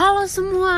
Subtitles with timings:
[0.00, 0.76] Halo semua.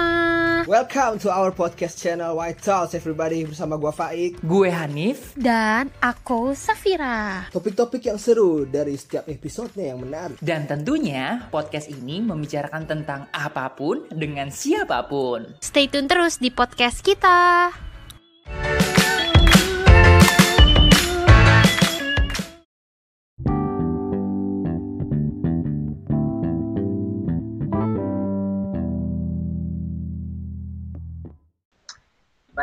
[0.66, 4.42] Welcome to our podcast channel White House everybody bersama gua Faik.
[4.42, 5.38] Gue Hanif.
[5.38, 7.46] Dan aku Safira.
[7.54, 10.42] Topik-topik yang seru dari setiap episodenya yang menarik.
[10.42, 15.54] Dan tentunya podcast ini membicarakan tentang apa pun dengan siapa pun.
[15.62, 17.70] Stay tune terus di podcast kita.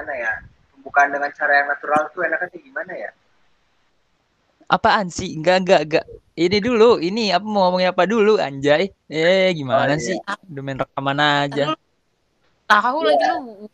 [0.09, 0.33] Gimana ya
[0.73, 3.11] pembukaan dengan cara yang natural tuh enaknya kayak gimana ya
[4.69, 5.33] Apaan sih?
[5.33, 6.05] Enggak, enggak, enggak.
[6.37, 8.93] Ini dulu, ini apa mau ngomongin apa dulu, anjay?
[9.09, 10.05] Eh, Oh, gimana iya.
[10.05, 10.17] sih?
[10.45, 11.73] Udah main rekaman aja.
[12.69, 13.09] Tahu Iya.
[13.09, 13.65] lagi lu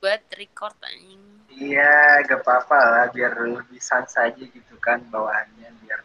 [0.00, 1.24] buat record anjing.
[1.60, 6.00] iya gak apa-apa lah biar lebih sans aja gitu kan bawaannya biar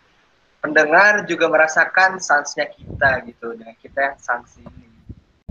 [0.59, 4.83] pendengar juga merasakan sansnya kita gitu dengan kita yang sans ini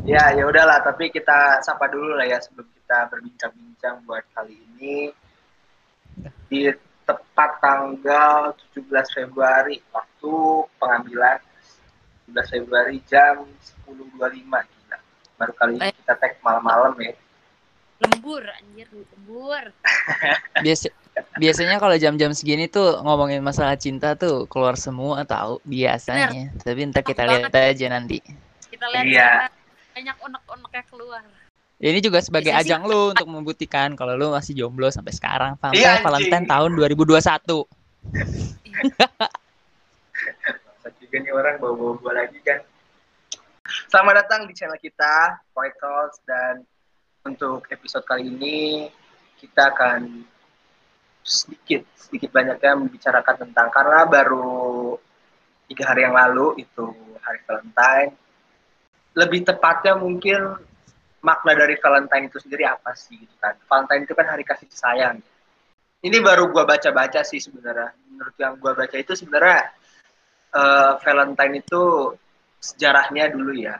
[0.04, 5.08] ya ya udahlah tapi kita sapa dulu lah ya sebelum kita berbincang-bincang buat kali ini
[6.52, 6.68] di
[7.04, 10.32] tepat tanggal 17 Februari waktu
[10.80, 11.40] pengambilan
[12.32, 13.44] 17 Februari jam
[13.88, 14.98] 10.25 gila.
[15.36, 17.12] Baru kali ini kita tag malam-malam ya.
[18.04, 19.64] Lembur anjir, lembur.
[20.64, 20.88] Biasa
[21.38, 26.52] biasanya kalau jam-jam segini tuh ngomongin masalah cinta tuh keluar semua tahu biasanya.
[26.60, 28.18] Tapi ntar kita lihat aja nanti.
[28.72, 29.20] Kita lihat Iya.
[29.20, 29.63] ya,
[29.94, 31.22] banyak unek-uneknya keluar.
[31.78, 32.70] Ini juga sebagai Bisa sih.
[32.70, 35.54] ajang lu untuk membuktikan kalau lu masih jomblo sampai sekarang.
[35.62, 36.04] Sampai Iya, anjing.
[36.06, 37.66] Valentine tahun 2021.
[40.66, 42.58] Masa juga nih orang bawa-bawa gua lagi kan.
[43.90, 46.66] Selamat datang di channel kita, White Talks, dan
[47.24, 48.90] untuk episode kali ini
[49.38, 50.26] kita akan
[51.24, 54.94] sedikit sedikit banyaknya membicarakan tentang karena baru
[55.72, 56.92] tiga hari yang lalu itu
[57.24, 58.12] hari Valentine.
[59.14, 60.58] Lebih tepatnya mungkin
[61.24, 63.54] makna dari Valentine itu sendiri apa sih gitu kan?
[63.66, 65.22] Valentine itu kan hari kasih sayang.
[66.04, 67.94] Ini baru gua baca-baca sih sebenarnya.
[68.12, 69.72] Menurut yang gua baca itu sebenarnya
[70.52, 72.12] eh, Valentine itu
[72.64, 73.76] sejarahnya dulu ya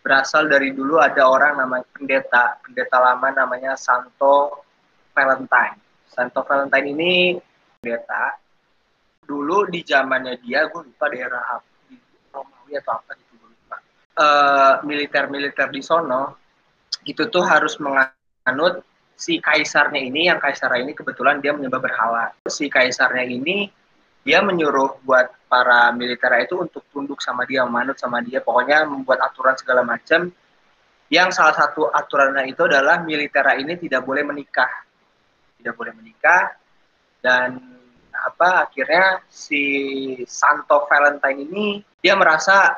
[0.00, 4.64] berasal dari dulu ada orang namanya pendeta pendeta lama namanya Santo
[5.12, 5.76] Valentine
[6.08, 7.14] Santo Valentine ini
[7.78, 8.38] pendeta
[9.28, 12.00] dulu di zamannya dia gue lupa daerah apa di
[12.32, 13.29] Romawi atau apa gitu
[14.20, 16.36] Eh, militer-militer di sono
[17.08, 18.84] itu tuh harus menganut
[19.16, 23.72] si kaisarnya ini yang kaisarnya ini kebetulan dia menyembah berhala si kaisarnya ini
[24.20, 29.24] dia menyuruh buat para militer itu untuk tunduk sama dia, manut sama dia, pokoknya membuat
[29.24, 30.28] aturan segala macam.
[31.08, 34.68] Yang salah satu aturannya itu adalah militer ini tidak boleh menikah,
[35.56, 36.52] tidak boleh menikah,
[37.24, 37.56] dan
[38.12, 39.64] apa akhirnya si
[40.28, 41.66] Santo Valentine ini
[42.04, 42.76] dia merasa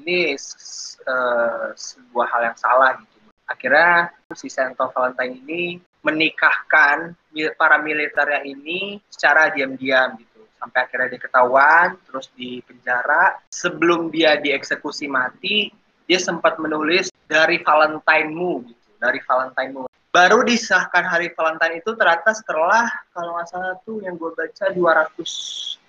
[0.00, 3.16] ini eh, sebuah hal yang salah gitu.
[3.46, 5.62] Akhirnya si Santo Valentine ini
[6.02, 7.14] menikahkan
[7.58, 10.42] para militernya ini secara diam-diam gitu.
[10.58, 13.38] Sampai akhirnya dia ketahuan terus di penjara.
[13.50, 15.70] Sebelum dia dieksekusi mati
[16.06, 19.90] dia sempat menulis dari Valentine-mu gitu dari Valentine-mu.
[20.14, 25.12] Baru disahkan hari Valentine itu ternyata setelah kalau nggak salah tuh yang gue baca 200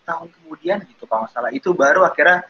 [0.04, 1.52] tahun kemudian gitu kalau nggak salah.
[1.54, 2.44] Itu baru akhirnya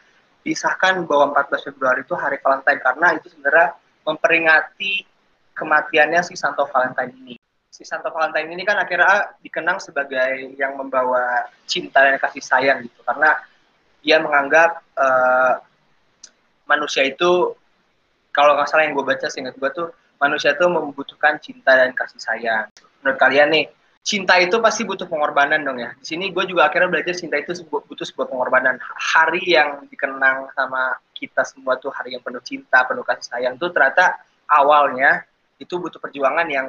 [0.48, 3.76] disahkan bahwa 14 Februari itu hari Valentine karena itu sebenarnya
[4.08, 5.04] memperingati
[5.52, 7.36] kematiannya si Santo Valentine ini.
[7.68, 13.04] Si Santo Valentine ini kan akhirnya dikenang sebagai yang membawa cinta dan kasih sayang gitu
[13.04, 13.36] karena
[14.00, 15.54] dia menganggap eh,
[16.64, 17.52] manusia itu
[18.32, 19.92] kalau nggak salah yang gue baca seingat gue tuh
[20.22, 22.72] manusia itu membutuhkan cinta dan kasih sayang.
[23.04, 23.66] Menurut kalian nih
[24.06, 27.52] cinta itu pasti butuh pengorbanan dong ya di sini gue juga akhirnya belajar cinta itu
[27.54, 32.86] sebu- butuh sebuah pengorbanan hari yang dikenang sama kita semua tuh hari yang penuh cinta
[32.88, 35.28] penuh kasih sayang tuh ternyata awalnya
[35.58, 36.68] itu butuh perjuangan yang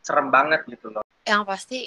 [0.00, 1.04] serem banget gitu loh.
[1.28, 1.78] Yang pasti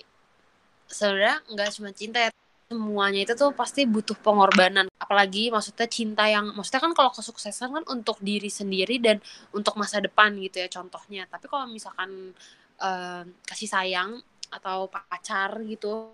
[0.86, 2.30] sebenarnya nggak cuma cinta ya,
[2.70, 4.86] semuanya itu tuh pasti butuh pengorbanan.
[5.02, 9.18] Apalagi maksudnya cinta yang maksudnya kan kalau kesuksesan kan untuk diri sendiri dan
[9.52, 11.26] untuk masa depan gitu ya contohnya.
[11.26, 12.38] Tapi kalau misalkan
[12.78, 14.22] eh, kasih sayang
[14.52, 16.12] atau pacar gitu,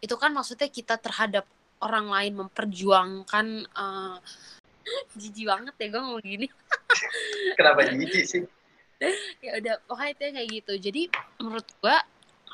[0.00, 1.44] itu kan maksudnya kita terhadap
[1.84, 3.46] orang lain memperjuangkan
[5.20, 6.46] jijik banget ya gue ngomong gini.
[7.60, 8.44] Kenapa jijik sih?
[9.42, 11.02] ya udah pokoknya itu kayak gitu jadi
[11.42, 11.96] menurut gua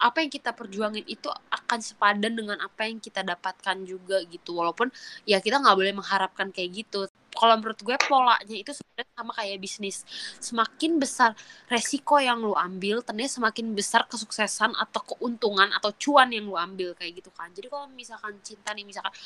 [0.00, 4.88] apa yang kita perjuangin itu akan sepadan dengan apa yang kita dapatkan juga gitu walaupun
[5.28, 7.04] ya kita nggak boleh mengharapkan kayak gitu
[7.40, 10.04] kalau menurut gue polanya itu sebenarnya sama kayak bisnis.
[10.36, 11.32] Semakin besar
[11.72, 16.92] resiko yang lu ambil ternyata semakin besar kesuksesan atau keuntungan atau cuan yang lu ambil
[16.92, 17.48] kayak gitu kan.
[17.56, 19.16] Jadi kalau misalkan cinta nih misalkan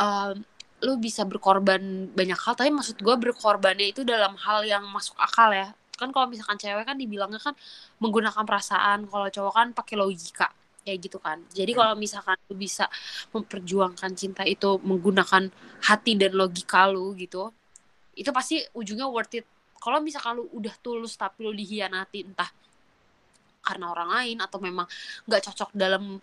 [0.00, 0.40] em,
[0.80, 5.52] lu bisa berkorban banyak hal tapi maksud gue berkorbannya itu dalam hal yang masuk akal
[5.52, 5.76] ya.
[6.00, 7.52] Kan kalau misalkan cewek kan dibilangnya kan
[8.00, 10.48] menggunakan perasaan kalau cowok kan pakai logika
[10.82, 11.38] kayak gitu kan.
[11.54, 12.90] Jadi kalau misalkan lu bisa
[13.30, 15.48] memperjuangkan cinta itu menggunakan
[15.86, 17.50] hati dan logika lu gitu
[18.12, 19.46] itu pasti ujungnya worth it.
[19.80, 22.50] Kalau misalkan lu udah tulus tapi lu dihianati entah
[23.62, 24.86] karena orang lain atau memang
[25.30, 26.18] nggak cocok dalam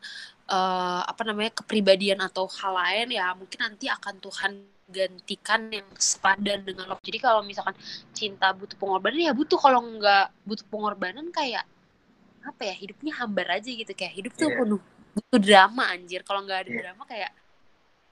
[0.51, 4.51] uh, apa namanya kepribadian atau hal lain ya mungkin nanti akan Tuhan
[4.89, 6.99] gantikan yang sepadan dengan lo.
[6.99, 7.77] Jadi kalau misalkan
[8.11, 9.55] cinta butuh pengorbanan ya butuh.
[9.55, 11.63] Kalau nggak butuh pengorbanan kayak
[12.49, 14.57] apa ya hidupnya hambar aja gitu kayak hidup tuh Iya.
[14.57, 14.81] penuh
[15.15, 16.21] butuh drama anjir.
[16.25, 16.79] Kalau nggak ada Iya.
[16.83, 17.31] drama kayak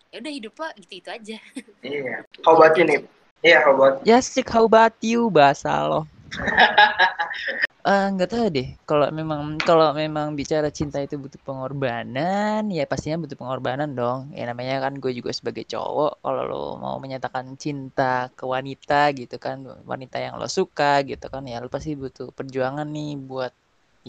[0.07, 1.37] ya udah hidup lo gitu itu aja.
[1.83, 2.13] Iya.
[2.45, 2.99] How about you nih?
[3.41, 6.05] Iya, how about Ya sik how about you bahasa lo.
[7.87, 8.75] Eh nggak tahu deh.
[8.83, 14.27] Kalau memang kalau memang bicara cinta itu butuh pengorbanan, ya pastinya butuh pengorbanan dong.
[14.35, 19.39] Ya namanya kan gue juga sebagai cowok, kalau lo mau menyatakan cinta ke wanita gitu
[19.39, 23.55] kan, wanita yang lo suka gitu kan, ya lo pasti butuh perjuangan nih buat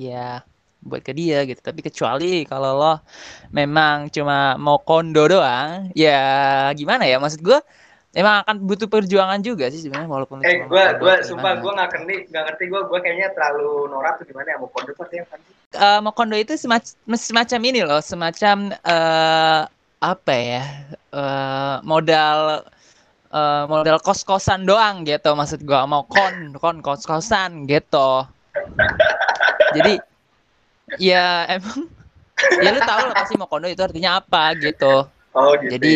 [0.06, 0.18] ya
[0.88, 1.60] buat ke dia gitu.
[1.68, 2.94] Tapi kecuali kalau lo
[3.58, 6.18] memang cuma mau kondo doang, ya
[6.78, 7.16] gimana ya?
[7.22, 7.58] Maksud gue
[8.20, 11.62] emang akan butuh perjuangan juga sih sebenarnya walaupun Eh, gue, mau gue, kondo sumpah, gimana.
[11.62, 14.90] gue nggak ngerti, nggak ngerti gue, gue kayaknya terlalu norak tuh gimana ya mau kode
[14.94, 15.54] tuh artinya apa sih?
[15.68, 16.96] Eh, Mokondo itu semac-
[17.28, 19.60] semacam ini loh, semacam eh
[20.00, 20.62] apa ya?
[21.12, 22.38] eh modal
[23.32, 28.24] eh, modal kos-kosan doang gitu maksud gua mau kon kon kos-kosan gitu.
[29.76, 29.94] Jadi
[30.96, 31.88] ya emang
[32.62, 35.04] ya lu tahu lah pasti Mokondo itu artinya apa gitu.
[35.36, 35.76] Oh gitu.
[35.76, 35.92] Jadi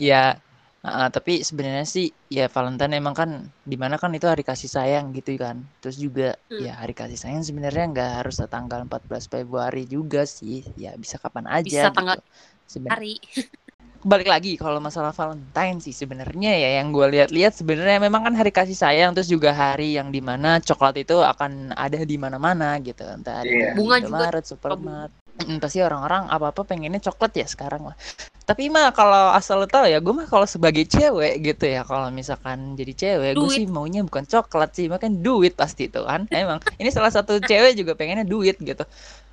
[0.00, 0.34] ya
[0.82, 3.30] uh, tapi sebenarnya sih ya Valentine emang kan
[3.62, 5.60] di mana kan itu hari kasih sayang gitu kan.
[5.84, 6.62] Terus juga Hmm.
[6.64, 10.64] ya hari kasih sayang sebenarnya nggak harus tanggal 14 Februari juga sih.
[10.78, 11.96] Ya bisa kapan aja Bisa gitu.
[11.98, 12.18] tanggal
[12.64, 13.14] Sebenarnya Hari.
[14.04, 18.52] balik lagi kalau masalah Valentine sih sebenarnya ya yang gue lihat-lihat sebenarnya memang kan hari
[18.52, 23.02] kasih sayang terus juga hari yang di mana coklat itu akan ada di mana-mana gitu.
[23.02, 23.72] Entah ada Iya.
[23.72, 27.96] di Bunga juga Indomaret, Supermart Mm, pasti orang-orang apa-apa pengennya coklat ya sekarang lah.
[28.46, 32.06] Tapi mah kalau asal lo tahu ya gue mah kalau sebagai cewek gitu ya kalau
[32.14, 36.30] misalkan jadi cewek gue sih maunya bukan coklat sih makan duit pasti tuh kan.
[36.30, 36.62] Emang.
[36.78, 38.86] Ini salah satu cewek juga pengennya duit gitu.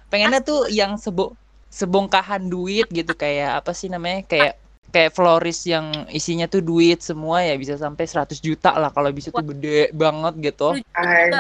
[0.10, 1.38] Pengennya tuh yang sebo
[1.72, 4.60] sebongkahan duit gitu kayak apa sih namanya kayak
[4.92, 9.32] kayak floris yang isinya tuh duit semua ya bisa sampai 100 juta lah kalau bisa
[9.32, 10.76] tuh gede banget gitu.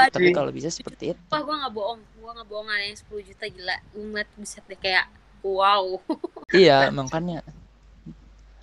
[0.07, 1.22] Tapi kalau bisa seperti itu.
[1.30, 2.00] Wah, gue nggak bohong.
[2.18, 3.78] Gue nggak bohong ada yang 10 juta gila.
[3.92, 5.06] Ngeliat buset deh kayak
[5.44, 6.00] wow.
[6.63, 7.44] iya makanya.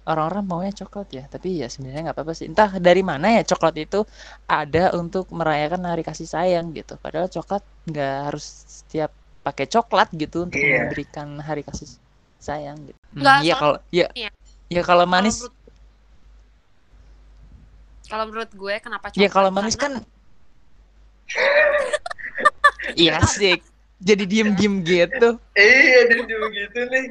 [0.09, 2.49] Orang-orang maunya coklat ya tapi ya sebenarnya nggak apa-apa sih.
[2.49, 4.09] Entah dari mana ya coklat itu
[4.49, 6.97] ada untuk merayakan hari kasih sayang gitu.
[6.97, 9.13] Padahal coklat nggak harus setiap
[9.49, 10.85] pakai coklat gitu untuk Iya.
[10.85, 11.89] memberikan hari kasih
[12.39, 14.31] sayang gitu Hmm, Nggak, iya soal- kalau ya Iya.
[14.69, 15.57] ya kalau Kalau manis menurut-
[18.05, 19.21] Kalau menurut gue kenapa coklat?
[19.21, 20.17] ya kalau manis Karena- kan
[22.97, 23.57] iya sih
[23.99, 27.07] jadi diem-diem gitu Iya, juga gitu nih.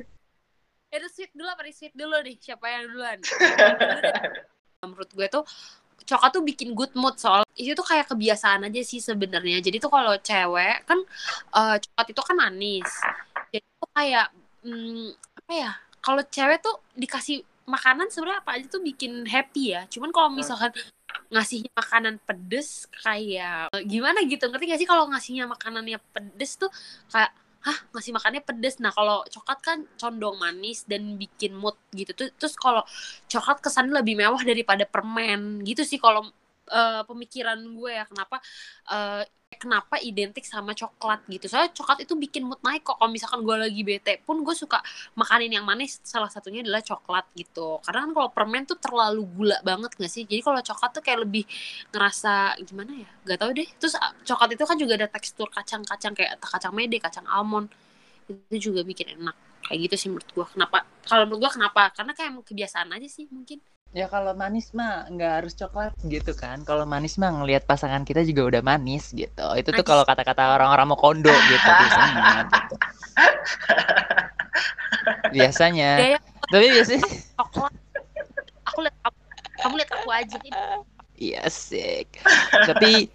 [0.87, 1.73] Ya udah sweet dulu apa nih?
[1.75, 3.17] sweet dulu nih siapa yang duluan
[4.81, 5.43] menurut gue tuh
[6.07, 9.59] coklat tuh bikin good mood soal itu tuh kayak kebiasaan aja sih sebenarnya.
[9.59, 10.99] Jadi tuh kalau cewek kan
[11.53, 12.91] eh, coklat itu kan manis.
[13.51, 14.27] Jadi tuh kayak
[14.63, 15.07] hmm,
[15.43, 19.83] apa ya kalau cewek tuh dikasih makanan sebenarnya apa aja tuh bikin happy ya.
[19.91, 20.71] Cuman kalau misalkan
[21.27, 24.87] ngasihnya makanan pedes kayak gimana gitu ngerti gak sih?
[24.87, 26.71] Kalau ngasihnya makanannya pedes tuh
[27.11, 27.35] kayak
[27.67, 28.79] hah ngasih makannya pedes.
[28.79, 32.15] Nah kalau coklat kan condong manis dan bikin mood gitu.
[32.15, 32.83] Terus kalau
[33.27, 35.59] coklat kesannya lebih mewah daripada permen.
[35.67, 36.23] Gitu sih kalau
[36.71, 38.03] eh, pemikiran gue ya.
[38.07, 38.39] Kenapa
[38.91, 39.21] eh,
[39.55, 41.47] kenapa identik sama coklat gitu.
[41.47, 42.99] Soalnya coklat itu bikin mood naik kok.
[42.99, 44.83] Kalau misalkan gue lagi bete pun gue suka
[45.15, 46.03] makanin yang manis.
[46.03, 47.79] Salah satunya adalah coklat gitu.
[47.87, 50.23] Karena kan kalau permen tuh terlalu gula banget gak sih?
[50.27, 51.43] Jadi kalau coklat tuh kayak lebih
[51.95, 53.09] ngerasa gimana ya?
[53.23, 53.67] Gak tau deh.
[53.79, 57.71] Terus ah, coklat itu kan juga ada tekstur kacang-kacang kayak kacang mede kacang almond.
[58.27, 59.35] Itu juga bikin enak.
[59.67, 60.83] Kayak gitu sih menurut gue kenapa?
[61.07, 61.91] Kalau menurut gue kenapa?
[61.95, 63.59] Karena kayak kebiasaan aja sih mungkin
[63.97, 66.61] Ya kalau manis mah nggak harus coklat gitu kan.
[66.61, 69.47] Kalau manis mah ngelihat pasangan kita juga udah manis gitu.
[69.57, 72.75] Itu tuh kalau kata-kata orang-orang mau kondo gitu biasanya gitu.
[75.33, 75.91] Biasanya.
[76.45, 77.01] Tapi biasanya
[77.41, 77.73] coklat
[78.69, 78.97] aku lihat
[79.57, 80.37] kamu, lihat aku aja
[81.17, 82.05] iya sih.
[82.53, 83.09] Tapi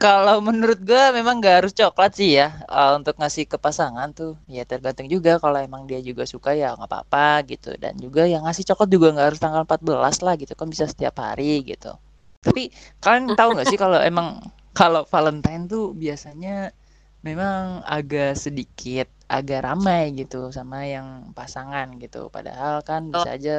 [0.00, 4.40] kalau menurut gua memang nggak harus coklat sih ya eh, untuk ngasih ke pasangan tuh.
[4.48, 7.76] Ya tergantung juga kalau emang dia juga suka ya nggak apa-apa gitu.
[7.76, 11.20] Dan juga yang ngasih coklat juga nggak harus tanggal 14 lah gitu kan bisa setiap
[11.20, 11.92] hari gitu.
[12.40, 12.72] Tapi
[13.04, 14.40] kalian tahu nggak sih kalau emang
[14.72, 16.72] kalau Valentine tuh biasanya
[17.20, 22.32] memang agak sedikit agak ramai gitu sama yang pasangan gitu.
[22.32, 23.56] Padahal kan bisa aja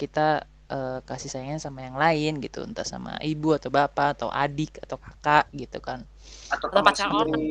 [0.00, 4.72] kita eh, kasih sayangnya sama yang lain gitu entah sama ibu atau bapak atau adik
[4.84, 6.00] atau kakak gitu kan
[6.54, 7.42] atau Atau teman pacar orang.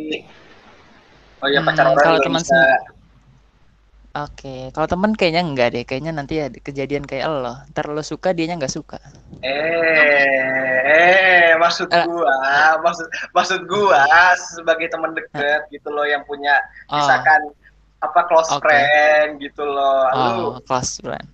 [1.42, 2.60] Oh iya Hmm, pacar orang kalau teman bisa.
[4.24, 8.34] oke kalau temen kayaknya enggak deh kayaknya nanti ada kejadian kayak lo ntar lo suka
[8.36, 9.00] dianya nggak suka
[9.40, 12.04] Eh, eh, maksud Eh.
[12.04, 12.36] gua,
[12.84, 14.04] maksud maksud gua
[14.36, 16.60] sebagai teman deket gitu loh yang punya
[16.92, 17.40] oh misalkan
[18.04, 18.68] apa close Oke.
[18.68, 20.04] friend gitu loh.
[20.12, 21.28] Lu oh close friend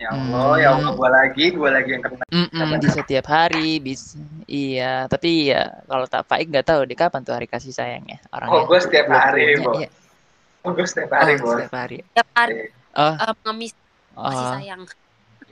[0.00, 0.96] ya Allah, ya Allah Hmm.
[0.96, 2.24] gua lagi, gua lagi yang kena.
[2.32, 4.16] Mm-mm, bisa tiap hari bisa
[4.48, 8.48] iya tapi ya kalau tak Faik nggak tahu di kapan tuh hari kasih sayangnya orang
[8.48, 9.60] Oh, gua setiap hari.
[9.60, 9.76] Bos.
[9.76, 9.88] Iya.
[10.64, 11.52] Oh, gua setiap Oh, hari, Bos.
[11.60, 12.54] setiap hari Tiap hari
[12.96, 13.72] oh eh, mengemis
[14.16, 14.82] kasih oh sayang.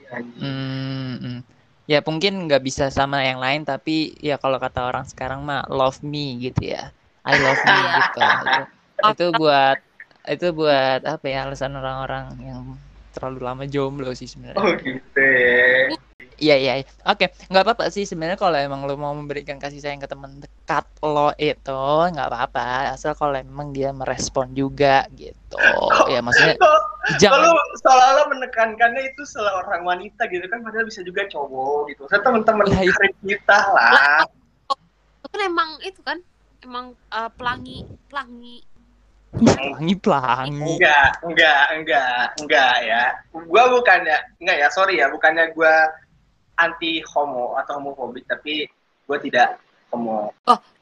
[0.09, 0.41] Anjing.
[0.41, 1.39] Hmm, hmm.
[1.85, 6.01] Ya mungkin nggak bisa sama yang lain tapi ya kalau kata orang sekarang mah love
[6.01, 6.89] me gitu ya.
[7.21, 7.93] I love me Iya.
[8.01, 8.21] gitu.
[8.25, 8.61] Itu,
[9.13, 9.77] itu buat
[10.29, 12.61] itu buat apa ya alasan orang-orang yang
[13.19, 14.63] terlalu lama jomblo sih sebenarnya.
[14.63, 15.93] Oh, gitu ya.
[16.39, 16.73] Iya iya.
[16.79, 16.85] iya.
[17.03, 20.87] Oke, nggak apa-apa sih sebenarnya kalau emang lo mau memberikan kasih sayang ke teman dekat
[21.03, 21.83] lo itu
[22.15, 25.59] nggak apa-apa asal kalau emang dia merespon juga gitu.
[26.07, 26.79] Ya maksudnya Kok
[27.19, 32.07] jangan Kalau seolah-olah menekankannya itu seorang wanita gitu kan padahal bisa juga cowok gitu.
[32.07, 34.23] Saya teman-teman itu- karib kita lah.
[35.19, 36.17] Itu kan emang itu kan
[36.63, 38.63] emang eh, pelangi pelangi
[39.33, 40.73] pelangi pelangi.
[40.77, 43.03] Enggak, enggak, enggak, enggak ya.
[43.29, 45.89] Gua bukannya enggak ya, sorry ya, bukannya gua
[46.57, 48.65] anti homo atau homofobik, tapi
[49.05, 49.61] gua tidak
[49.93, 50.33] homo.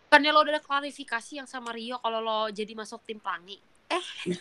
[0.07, 3.59] Bukannya lo udah ada klarifikasi yang sama Rio kalau lo jadi masuk tim pelangi.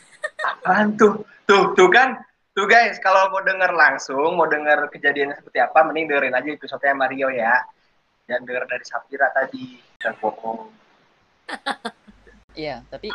[0.51, 1.27] Apaan tuh?
[1.47, 2.23] Tuh, tuh kan.
[2.57, 6.87] Tuh guys, kalau mau denger langsung, mau denger kejadiannya seperti apa, mending dengerin aja episode
[6.97, 7.53] Mario ya.
[8.25, 9.77] Dan denger dari Sapira tadi.
[10.01, 10.73] Dan bohong.
[12.57, 13.13] Iya, tapi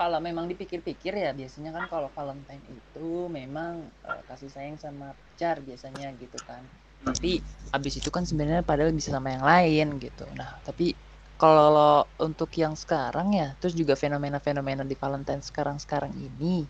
[0.00, 5.60] kalau memang dipikir-pikir ya biasanya kan kalau Valentine itu memang eh, kasih sayang sama pacar
[5.60, 6.64] biasanya gitu kan.
[7.04, 7.44] Tapi
[7.76, 10.24] abis itu kan sebenarnya padahal bisa sama yang lain gitu.
[10.32, 10.96] Nah, tapi
[11.36, 16.64] kalau untuk yang sekarang ya, terus juga fenomena-fenomena di Valentine sekarang-sekarang ini,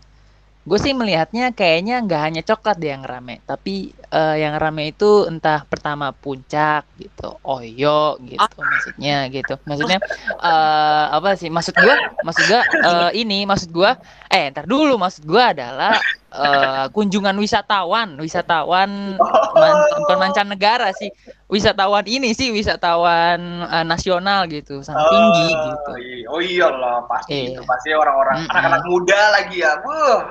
[0.61, 5.25] gue sih melihatnya kayaknya nggak hanya coklat deh yang rame, tapi eh, yang rame itu
[5.25, 9.57] entah pertama puncak gitu, oyo gitu maksudnya gitu.
[9.65, 9.97] Maksudnya
[10.37, 13.97] eh apa sih maksud gua maksud gua eh, ini maksud gua
[14.29, 15.97] eh ntar dulu maksud gua adalah
[16.31, 19.19] eh, kunjungan wisatawan wisatawan
[19.61, 21.11] man- bukan mancanegara sih
[21.45, 27.35] wisatawan ini sih wisatawan eh, nasional gitu sangat tinggi gitu Oh, iya- Oh iyalah, pasti
[27.35, 27.59] Iya.
[27.59, 28.51] itu pasti orang-orang Mm-mm.
[28.55, 29.75] anak-anak muda lagi ya.
[29.83, 30.23] Wuh,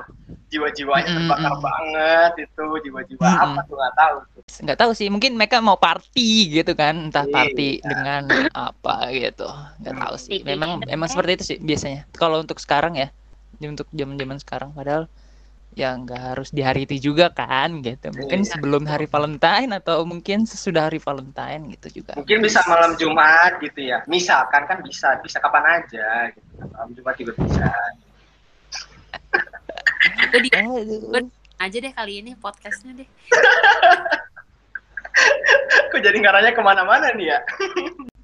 [0.49, 1.61] jiwa-jiwanya Mm-mm, terbakar mm.
[1.61, 3.43] banget itu, jiwa-jiwa Mm-mm.
[3.45, 4.17] apa tuh nggak tahu.
[4.51, 7.33] nggak tahu sih mungkin mereka mau party gitu kan entah Iya.
[7.33, 9.47] party dengan apa gitu
[9.79, 13.07] nggak tahu sih memang emang seperti itu sih biasanya kalau untuk sekarang ya
[13.61, 15.05] untuk zaman zaman sekarang padahal
[15.71, 18.49] ya nggak harus di hari itu juga kan gitu mungkin Iya.
[18.53, 23.87] sebelum hari Valentine atau mungkin sesudah hari Valentine gitu juga Mungkin bisa malam Jumat gitu
[23.87, 24.03] ya.
[24.05, 26.51] Misalkan kan bisa, bisa kapan aja gitu.
[26.75, 27.71] Malam Jumat juga bisa.
[30.31, 31.23] Gue di Aduh.
[31.55, 33.07] aja deh kali ini podcastnya deh.
[35.91, 37.39] Kok jadi ngaranya ke mana-mana nih ya?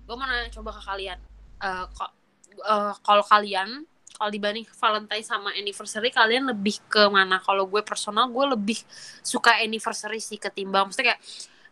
[0.03, 1.19] Gue mau nanya coba ke kalian.
[1.63, 2.11] Eh, kok
[2.59, 3.87] eh, kalau kalian
[4.17, 7.37] kalau dibanding Valentine sama anniversary kalian lebih ke mana?
[7.37, 8.79] Kalau gue personal gue lebih
[9.21, 11.21] suka anniversary sih ketimbang maksudnya kayak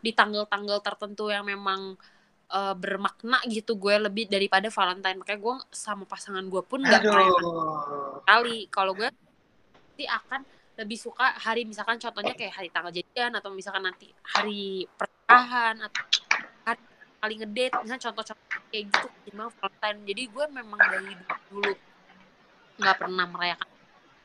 [0.06, 1.98] di tanggal-tanggal tertentu yang memang
[2.54, 5.18] eh, bermakna gitu gue lebih daripada Valentine.
[5.18, 7.44] Makanya gue sama pasangan gue pun nggak merayakan
[8.30, 9.10] kali kalau gue
[9.96, 10.44] pasti akan
[10.75, 16.04] lebih suka hari misalkan contohnya kayak hari tanggal jadian atau misalkan nanti hari pernikahan atau
[16.68, 16.84] hari
[17.24, 21.16] paling ngedate misalnya contoh-contoh kayak gitu Valentine jadi gue memang dari
[21.48, 21.72] dulu
[22.79, 23.70] nggak pernah merayakan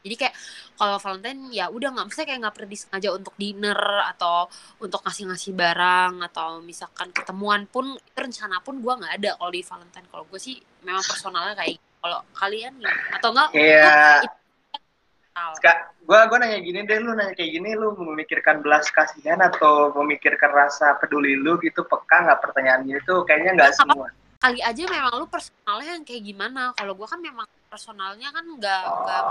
[0.01, 0.35] jadi kayak
[0.81, 3.81] kalau Valentine ya udah nggak mesti kayak nggak pernah disengaja untuk dinner
[4.17, 4.49] atau
[4.81, 10.09] untuk ngasih-ngasih barang atau misalkan ketemuan pun rencana pun gue nggak ada kalau di Valentine
[10.09, 10.57] kalau gue sih
[10.89, 11.85] memang personalnya kayak gitu.
[12.01, 13.17] kalau kalian gimana?
[13.21, 14.25] atau enggak Iya.
[15.41, 19.89] Kak, gua gua nanya gini deh, lu nanya kayak gini, lu memikirkan belas kasihan atau
[19.97, 23.15] memikirkan rasa peduli lu gitu, peka nggak pertanyaannya itu?
[23.25, 24.13] Kayaknya nggak semua.
[24.41, 26.73] Kali aja memang lu personalnya yang kayak gimana.
[26.73, 29.23] Kalau gue kan memang personalnya kan nggak nggak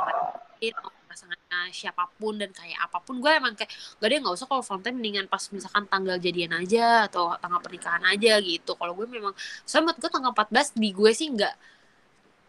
[1.09, 3.17] pasangannya siapa pun dan kayak apa pun.
[3.17, 7.09] Gue emang kayak gak deh nggak usah kalau Valentine mendingan pas misalkan tanggal jadian aja
[7.09, 8.77] atau tanggal pernikahan aja gitu.
[8.77, 11.55] Kalau gue memang menurut gue tanggal 14 di gue sih nggak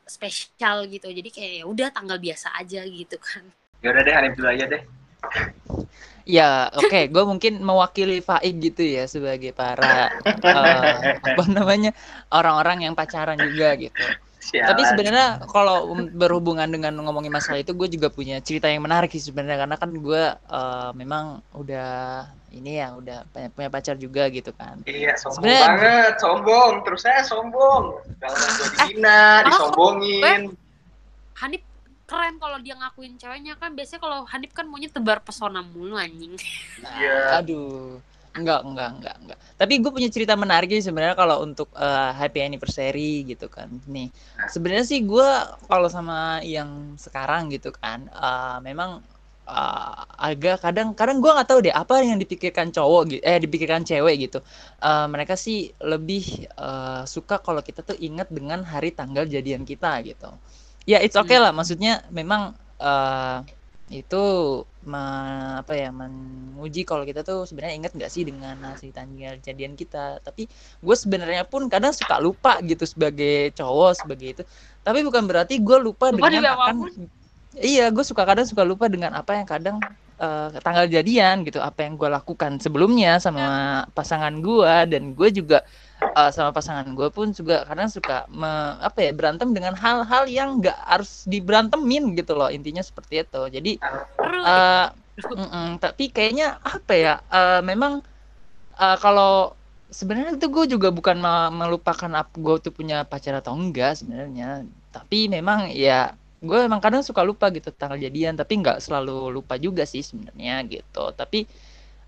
[0.05, 1.09] spesial gitu.
[1.09, 3.49] Jadi kayak ya udah tanggal biasa aja gitu kan.
[3.81, 4.83] Ya udah deh, Hanif dulu aja deh.
[6.31, 11.91] Ya, oke, gue mungkin mewakili Faik gitu ya sebagai para eh, apa namanya
[12.31, 13.99] orang-orang yang pacaran juga gitu.
[14.41, 14.87] Tapi Sialan.
[14.95, 19.67] sebenarnya kalau berhubungan dengan ngomongin masalah itu, gue juga punya cerita yang menarik sih sebenarnya
[19.67, 24.79] karena kan gue eh, memang udah ini ya udah punya, pacar juga gitu kan.
[24.87, 26.73] Iya, sombong Sebenarnya- banget, sombong.
[26.87, 27.85] Terus saya sombong.
[28.23, 30.41] Kalau gue dihina, disombongin.
[31.39, 31.63] Hanif
[32.11, 36.35] keren kalau dia ngakuin ceweknya kan biasanya kalau Hanif kan maunya tebar pesona mulu anjing
[36.83, 37.39] Iya.
[37.39, 38.03] Aduh,
[38.35, 39.39] enggak enggak enggak enggak.
[39.61, 43.69] Tapi gue punya cerita menarik sih sebenarnya kalau untuk eh, happy anniversary gitu kan.
[43.87, 44.11] Nih,
[44.51, 45.29] sebenarnya sih gue
[45.71, 48.91] kalau sama yang sekarang gitu kan, eh, memang
[49.47, 53.83] eh, agak kadang kadang gue nggak tahu deh apa yang dipikirkan cowok gitu, eh dipikirkan
[53.87, 54.39] cewek gitu.
[54.83, 56.25] Eh, mereka sih lebih
[56.59, 60.31] eh, suka kalau kita tuh ingat dengan hari tanggal jadian kita gitu.
[60.89, 63.39] Ya it's okay lah, maksudnya memang eh,
[63.91, 64.17] itu
[64.87, 69.75] me- apa ya menguji kalau kita tuh sebenarnya inget nggak sih dengan hasil tanggal jadian
[69.77, 70.23] kita.
[70.25, 70.49] Tapi
[70.85, 74.43] gue sebenarnya pun kadang suka lupa gitu sebagai cowok sebagai itu.
[74.87, 76.77] Tapi bukan berarti gue lupa Lupa dengan akan
[77.59, 79.77] iya gue suka kadang suka lupa dengan apa yang kadang
[80.21, 81.59] eh, tanggal jadian gitu.
[81.63, 83.45] Apa yang gue lakukan sebelumnya sama
[83.97, 85.59] pasangan gue dan gue juga
[86.19, 90.59] eh, sama pasangan gue pun juga kadang suka me- apa ya berantem dengan hal-hal yang
[90.61, 93.73] nggak harus diberantemin gitu loh intinya seperti itu jadi
[94.21, 94.39] Seru.
[94.45, 94.87] Eh,
[95.21, 97.15] mm-mm, tapi kayaknya apa ya?
[97.29, 98.01] eh, memang
[98.81, 99.55] eh, kalau
[99.91, 104.65] sebenarnya itu gue juga bukan me- melupakan apa gue tuh punya pacar atau enggak sebenarnya.
[104.95, 108.35] Tapi memang ya gue emang kadang suka lupa gitu tanggal jadian.
[108.41, 111.11] Tapi nggak selalu lupa juga sih sebenarnya gitu.
[111.21, 111.47] Tapi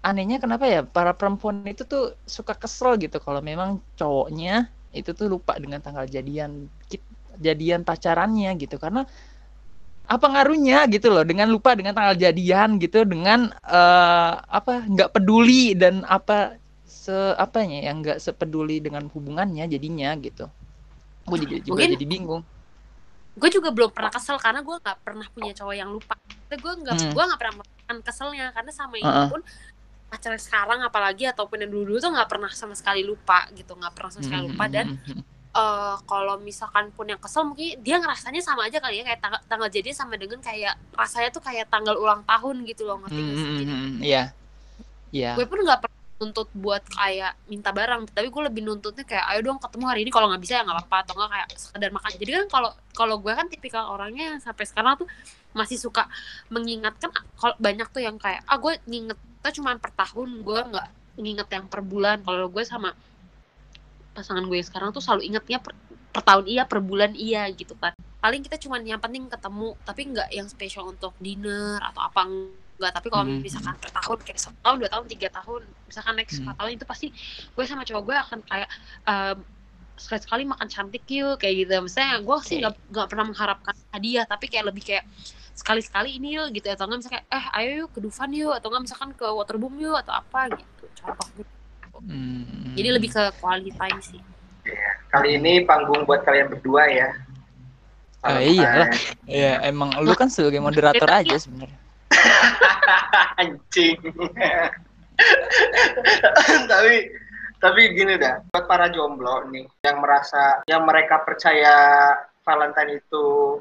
[0.02, 5.30] anehnya kenapa ya para perempuan itu tuh suka kesel gitu kalau memang cowoknya itu tuh
[5.30, 6.66] lupa dengan tanggal jadian
[7.38, 9.06] jadian pacarannya gitu karena
[10.04, 15.72] apa ngaruhnya gitu loh dengan lupa dengan tanggal jadian gitu dengan eh, apa nggak peduli
[15.78, 20.50] dan apa se apanya yang nggak sepeduli dengan hubungannya jadinya gitu
[21.24, 22.42] gue juga, juga Mungkin- jadi bingung
[23.32, 26.72] gue juga belum pernah kesel karena gue nggak pernah punya cowok yang lupa tapi gue
[26.84, 27.12] nggak Hmm.
[27.16, 29.28] gue nggak pernah merasakan keselnya karena sama ini Uh-uh.
[29.32, 29.40] pun
[30.12, 33.92] pacar sekarang apalagi ataupun yang dulu dulu tuh nggak pernah sama sekali lupa gitu nggak
[33.96, 34.64] pernah sama sekali lupa.
[34.68, 34.86] Dan
[35.52, 39.40] eh kalau misalkan pun yang kesel mungkin dia ngerasanya sama aja kali ya kayak tanggal,
[39.48, 43.36] tanggal jadi sama dengan kayak rasanya tuh kayak tanggal ulang tahun gitu loh ngerti gak
[43.36, 43.44] sih?
[43.44, 43.64] Hmm, Jadi
[44.00, 44.22] iya.
[45.12, 45.36] Iya.
[45.36, 49.40] gue pun nggak pernah nuntut buat kayak minta barang tapi gue lebih nuntutnya kayak ayo
[49.44, 52.10] dong ketemu hari ini kalau nggak bisa ya nggak apa-apa atau nggak kayak sekedar makan.
[52.16, 55.08] Jadi kan kalau kalau gue kan tipikal orangnya yang sampai sekarang tuh
[55.52, 56.08] masih suka
[56.48, 58.72] mengingatkan kalau banyak tuh yang kayak ah gue
[59.42, 62.22] ngingetnya cuma per tahun gue nggak nginget yang per bulan.
[62.22, 62.94] Kalau gue sama
[64.14, 65.72] pasangan gue yang sekarang tuh selalu ingetnya per,
[66.12, 67.92] per tahun iya per bulan iya gitu kan.
[68.22, 72.92] Paling kita cuma yang penting ketemu tapi nggak yang spesial untuk dinner atau apa enggak
[72.92, 73.42] tapi kalau Hmm.
[73.42, 76.54] misalkan per tahun kayak satu tahun dua tahun tiga tahun misalkan next Hmm.
[76.54, 77.06] tahun itu pasti
[77.50, 78.68] gue sama cowok gue akan kayak
[79.06, 79.38] em,
[79.92, 81.72] sekali sekali makan cantik yuk kayak gitu.
[81.82, 85.04] Misalnya gue sih nggak nggak pernah mengharapkan hadiah tapi kayak lebih kayak
[85.52, 88.52] sekali sekali ini yuk gitu atau enggak misalnya kayak eh ayo yuk ke Dufan yuk
[88.56, 91.52] atau enggak misalkan ke Waterboom yuk atau apa gitu contoh gitu.
[92.02, 92.74] Hmm.
[92.74, 94.22] jadi lebih ke quality time sih
[95.12, 97.10] Kali ini panggung buat kalian berdua ya.
[98.22, 98.86] Ah, iyalah.
[99.26, 101.74] ya emang lu kan sebagai moderator aja sebenarnya
[103.42, 103.98] Anjing.
[106.70, 106.94] tapi
[107.62, 111.74] tapi gini dah, buat para jomblo nih yang merasa yang mereka percaya
[112.42, 113.58] Valentine itu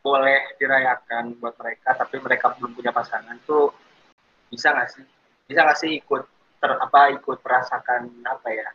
[0.00, 3.72] boleh dirayakan buat mereka tapi mereka belum punya pasangan tuh
[4.48, 5.04] bisa nggak sih?
[5.46, 6.22] Bisa nggak sih ikut
[6.60, 8.68] ter apa ikut merasakan apa ya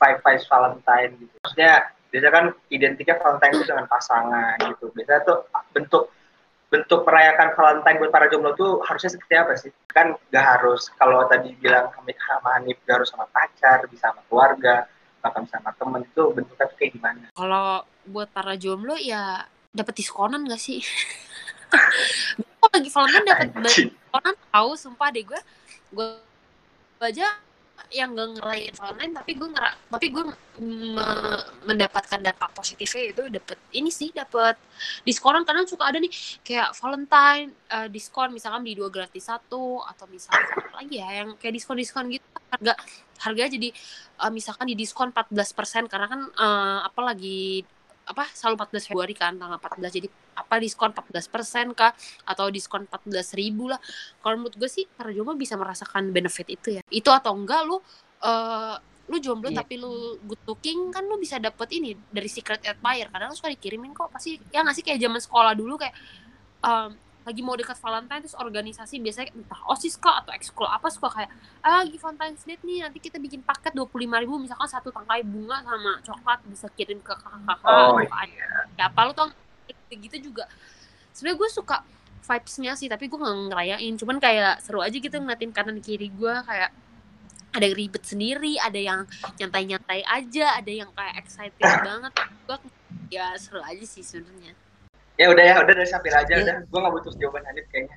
[0.00, 1.34] five five Valentine gitu?
[1.44, 4.92] Maksudnya biasa kan identiknya Valentine itu dengan pasangan gitu.
[4.92, 5.38] Biasanya tuh
[5.72, 6.04] bentuk
[6.72, 9.70] bentuk merayakan Valentine buat para jomblo tuh harusnya seperti apa sih?
[9.92, 14.88] Kan gak harus kalau tadi bilang sama Hanif gak harus sama pacar, bisa sama keluarga,
[15.20, 17.24] bahkan sama temen itu bentuknya tuh kayak gimana?
[17.36, 20.84] kalau buat para jomblo ya dapat diskonan gak sih?
[22.60, 25.40] Gue lagi Valentine dapat diskonan tahu sumpah deh gue
[25.96, 26.08] gue
[27.00, 27.26] aja
[27.90, 30.24] yang gak ngerayain Valentine tapi gue ngera tapi gue
[30.60, 34.60] me- mendapatkan dampak positifnya itu dapat ini sih dapat
[35.02, 35.42] diskonan.
[35.48, 36.12] Kadang suka ada nih
[36.44, 41.28] kayak Valentine eh, diskon misalkan beli dua gratis satu atau misalkan apa lagi ya yang
[41.40, 42.24] kayak diskon diskon gitu.
[42.52, 42.76] Harga
[43.24, 43.68] harganya jadi
[44.22, 47.64] eh, misalkan di diskon 14% karena kan eh, apa lagi
[48.02, 51.92] apa selalu 14 Februari kan tanggal 14 jadi apa diskon 14% kah?
[52.26, 53.78] Atau diskon 14 ribu lah.
[54.18, 56.82] Kalau menurut gue sih para jomblo bisa merasakan benefit itu ya.
[56.90, 57.78] Itu atau enggak lu
[58.22, 58.76] eh
[59.10, 59.60] lu jomblo Iya.
[59.60, 63.10] tapi lu good looking kan lu bisa dapet ini dari secret admirer.
[63.10, 64.08] Kadang lu suka dikirimin kok.
[64.10, 64.84] Pasti ya nggak sih?
[64.86, 65.94] Kayak zaman sekolah dulu kayak
[66.62, 66.90] em,
[67.22, 71.30] lagi mau dekat Valentine terus organisasi biasanya entah osis kah atau ekskul apa suka kayak
[71.62, 74.90] ah lagi Valentine's Day nih nanti kita bikin paket dua puluh lima ribu misalkan satu
[74.90, 78.38] tangkai bunga sama coklat bisa kirim ke kakak-kakak Oh, atau ke adik
[78.74, 79.28] siapa lu tau?
[79.92, 80.50] Gitu juga.
[81.14, 81.76] Sebenarnya gue suka
[82.22, 83.94] vibesnya sih tapi gue nggak ngerayain.
[83.94, 86.74] Cuman kayak seru aja gitu ngeliatin kanan kiri gue kayak
[87.52, 89.04] ada yang ribet sendiri ada yang
[89.36, 92.12] nyantai-nyantai aja ada yang kayak excited banget.
[92.48, 92.56] Gue
[93.14, 94.56] ya seru aja sih sebenarnya
[95.22, 96.42] Ya udah ya, udah dari Safira aja Iya.
[96.42, 96.56] udah.
[96.66, 97.96] Gue nggak butuh jawaban Hanif kayaknya.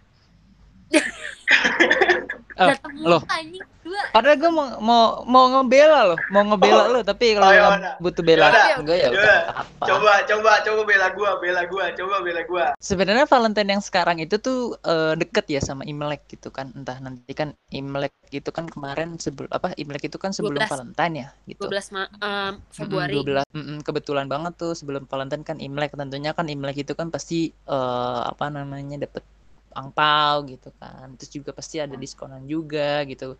[2.56, 2.80] Oh, loh.
[2.96, 7.46] mulu anjing dua Padahal gue mau mau mau ngebela lo, mau ngebela lo, tapi kalau
[7.46, 7.96] Oh, ya nggak udah.
[8.00, 8.66] butuh bela, Ya udah.
[8.80, 9.40] enggak ya Ya udah.
[9.84, 12.66] Coba, coba, coba bela gua, bela gua, coba bela gua.
[12.80, 16.72] Sebenarnya Valentine yang sekarang itu tuh eh, deket ya sama Imlek gitu kan.
[16.72, 20.72] Entah nanti kan Imlek itu kan kemarin sebelum apa Imlek itu kan sebelum 12.
[20.72, 21.68] Valentine ya gitu.
[21.68, 23.52] 12 ma- em, Februari Mm, 12.
[23.52, 28.22] Mm-mm, kebetulan banget tuh sebelum Valentine kan Imlek tentunya kan Imlek itu kan pasti eh,
[28.24, 29.28] apa namanya dapet
[29.76, 31.14] angpau gitu kan.
[31.20, 33.36] Terus juga pasti ada diskonan juga gitu.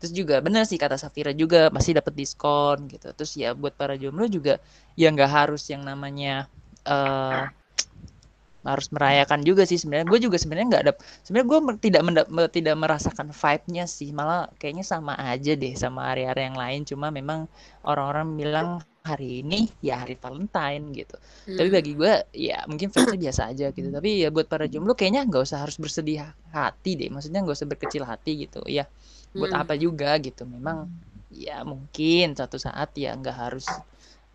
[0.00, 3.12] Terus juga bener sih kata Safira juga pasti dapet diskon gitu.
[3.16, 4.56] Terus ya buat para jomblo juga
[4.96, 6.46] ya nggak harus yang namanya
[6.86, 7.44] eh
[8.60, 10.04] harus merayakan juga sih sebenarnya.
[10.04, 10.92] Gue juga sebenarnya nggak ada
[11.24, 14.12] sebenarnya gue tidak menda- me- tidak merasakan vibe-nya sih.
[14.12, 16.80] Malah kayaknya sama aja deh sama hari-hari yang lain.
[16.84, 17.48] Cuma memang
[17.88, 18.68] orang-orang bilang
[19.00, 21.16] hari ini ya hari Valentine gitu.
[21.48, 21.56] Hmm.
[21.56, 23.88] tapi bagi gue ya mungkin vibesnya biasa aja gitu.
[23.88, 26.20] Tapi ya buat para jomblo kayaknya nggak usah harus bersedih
[26.52, 27.08] hati deh.
[27.08, 28.60] Maksudnya nggak usah berkecil hati gitu.
[28.68, 28.84] Ya
[29.38, 29.60] buat Hmm.
[29.62, 30.44] apa juga gitu.
[30.44, 30.88] Memang
[31.32, 33.80] ya mungkin suatu saat ya nggak harus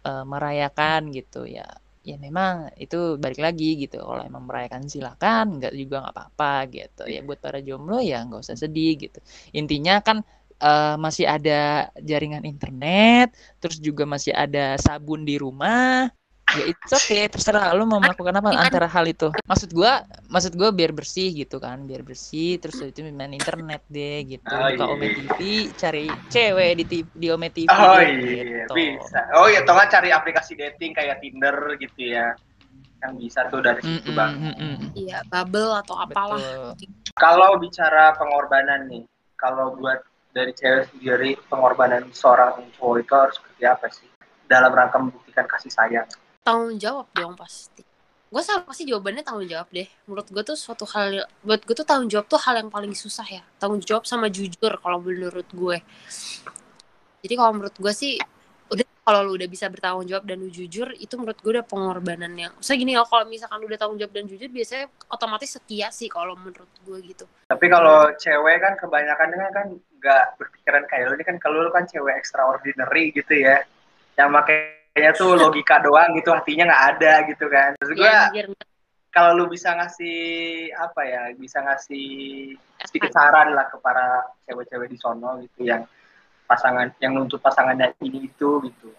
[0.06, 1.46] eh, merayakan gitu.
[1.50, 1.66] Ya
[2.06, 3.98] ya memang itu balik lagi gitu.
[4.02, 5.58] Kalau emang merayakan silakan.
[5.62, 7.04] Nggak juga nggak apa-apa gitu.
[7.10, 9.20] Ya buat para jomblo ya nggak usah sedih gitu.
[9.58, 10.22] Intinya kan
[10.62, 16.08] eh, masih ada jaringan internet terus juga masih ada sabun di rumah
[16.56, 20.70] ya it's okay terserah lu mau melakukan apa antara hal itu maksud gua maksud gua
[20.72, 24.94] biar bersih gitu kan biar bersih terus itu main internet deh gitu Oh, buka iya.
[24.94, 25.40] Ome TV
[25.76, 28.74] cari cewek di di Ome TV Oh deh, iya, gitu.
[28.78, 29.20] bisa.
[29.36, 32.38] Oh iya, nggak cari aplikasi dating kayak Tinder gitu ya.
[33.04, 34.34] Yang bisa tuh dari situ Mm-mm, bang.
[34.40, 34.76] mm-mm.
[34.96, 36.78] iya bubble atau apalah.
[37.18, 39.04] Kalau bicara pengorbanan nih,
[39.36, 40.00] kalau buat
[40.36, 44.08] dari cewek sendiri pengorbanan seorang cowok itu harus seperti apa sih?
[44.46, 46.08] Dalam rangka membuktikan kasih sayang.
[46.44, 47.82] tanggung jawab dong pasti.
[48.30, 49.88] Gue sama pasti jawabannya tanggung jawab deh.
[50.06, 53.26] Menurut gue tuh suatu hal buat gue tuh tanggung jawab tuh hal yang paling susah
[53.26, 53.42] ya.
[53.58, 55.78] Tanggung jawab sama jujur kalau menurut gue
[57.26, 58.22] jadi kalau menurut gue sih
[58.70, 62.30] udah kalau lu udah bisa bertanggung jawab dan lu jujur itu menurut gue udah pengorbanan
[62.38, 65.90] yang saya gini ya kalau misalkan lu udah tanggung jawab dan jujur biasanya otomatis setia
[65.90, 67.26] sih kalau menurut gue gitu.
[67.50, 69.68] Tapi kalau cewek kan kebanyakan kan kan
[70.06, 73.66] nggak berpikiran kayak lu ini kan kalau lu kan cewek extraordinary gitu ya.
[74.14, 77.74] Yang makanya tuh logika doang gitu hatinya nggak ada gitu kan.
[77.82, 78.30] Terus gue ya
[79.10, 82.08] kalau lu bisa ngasih apa ya, bisa ngasih
[82.84, 85.88] sedikit saran lah ke para cewek-cewek di sono gitu yang
[86.46, 88.94] pasangan yang nuntut pasangannya ini itu gitu.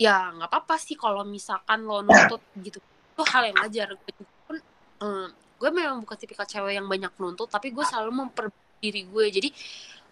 [0.00, 4.56] ya nggak apa-apa sih kalau misalkan lo nuntut gitu itu hal yang wajar gue pun
[5.04, 5.28] eh,
[5.60, 9.48] gue memang bukan tipikal cewek yang banyak nuntut tapi gue selalu memperbaiki diri gue jadi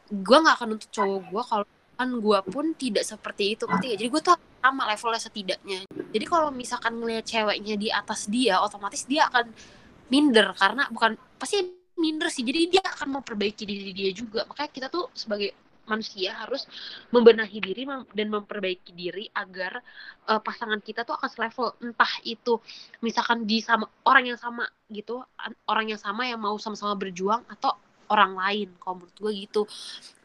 [0.08, 1.66] gue nggak akan nuntut cowok gue kalau
[1.98, 3.96] kan gue pun tidak seperti itu ngerti gak?
[3.98, 5.80] jadi gue tuh sama levelnya setidaknya.
[6.10, 9.50] Jadi kalau misalkan ngelihat ceweknya di atas dia otomatis dia akan
[10.10, 11.62] minder karena bukan pasti
[11.98, 12.42] minder sih.
[12.42, 14.44] Jadi dia akan memperbaiki diri dia juga.
[14.50, 15.54] Makanya kita tuh sebagai
[15.88, 16.68] manusia harus
[17.08, 19.80] membenahi diri dan memperbaiki diri agar
[20.28, 21.68] eh, pasangan kita tuh akan selevel.
[21.80, 22.60] Entah itu
[23.00, 27.40] misalkan di sama orang yang sama gitu an- orang yang sama yang mau sama-sama berjuang
[27.48, 27.72] atau
[28.08, 29.62] orang lain kalau menurut gue gitu.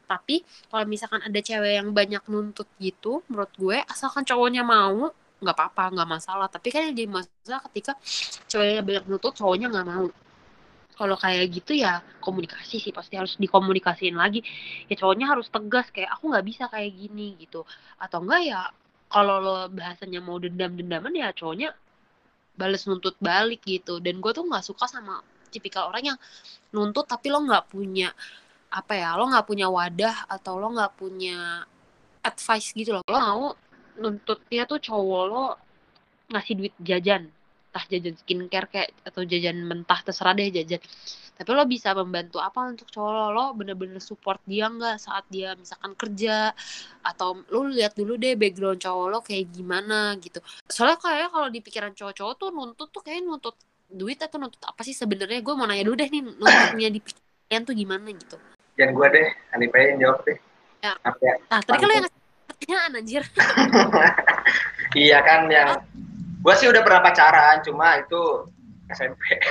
[0.03, 5.11] Tapi kalau misalkan ada cewek yang banyak nuntut gitu menurut gue asalkan cowoknya mau
[5.43, 6.47] nggak apa-apa nggak masalah.
[6.51, 7.93] Tapi kan yang jadi masalah ketika
[8.47, 10.07] ceweknya banyak nuntut cowoknya nggak mau.
[10.93, 14.45] Kalau kayak gitu ya komunikasi sih pasti harus dikomunikasiin lagi.
[14.87, 17.65] Ya cowoknya harus tegas kayak aku nggak bisa kayak gini gitu.
[17.97, 18.61] Atau enggak ya
[19.09, 21.73] kalau lo bahasanya mau dendam dendaman ya cowoknya
[22.53, 23.97] bales nuntut balik gitu.
[23.97, 25.21] Dan gue tuh nggak suka sama
[25.53, 26.17] tipikal orang yang
[26.73, 28.09] nuntut tapi lo nggak punya
[28.73, 31.61] apa ya lo nggak punya wadah atau lo nggak punya
[32.25, 33.03] advice gitu loh.
[33.05, 33.45] Lo mau
[34.01, 35.45] nuntutnya tuh cowok lo
[36.33, 37.29] ngasih duit jajan
[37.73, 40.77] entah jajan skincare kayak atau jajan mentah terserah deh jajan.
[41.33, 43.25] Tapi lo bisa membantu apa untuk cowok lo?
[43.33, 46.53] Lo bener-bener support dia nggak saat dia misalkan kerja?
[47.01, 50.37] Atau lo lihat dulu deh background cowok lo kayak gimana gitu.
[50.69, 53.57] Soalnya kayak kalau di pikiran cowok-cowok tuh nuntut tuh kayak nuntut
[53.93, 55.39] duit atau nuntut apa sih sebenarnya?
[55.45, 58.37] Gue mau nanya dulu deh nih nuntutnya di pikiran tuh gimana gitu?
[58.75, 60.37] Yang gue deh, Hanif aja yang jawab deh.
[60.83, 60.93] Ya.
[61.05, 61.35] Apa ya?
[61.47, 63.23] nah tadi kan lo yang ngasih pertanyaan anjir.
[64.93, 65.81] Iya kan yang
[66.45, 68.45] gue sih udah pernah pacaran, cuma itu
[68.93, 69.41] SMP.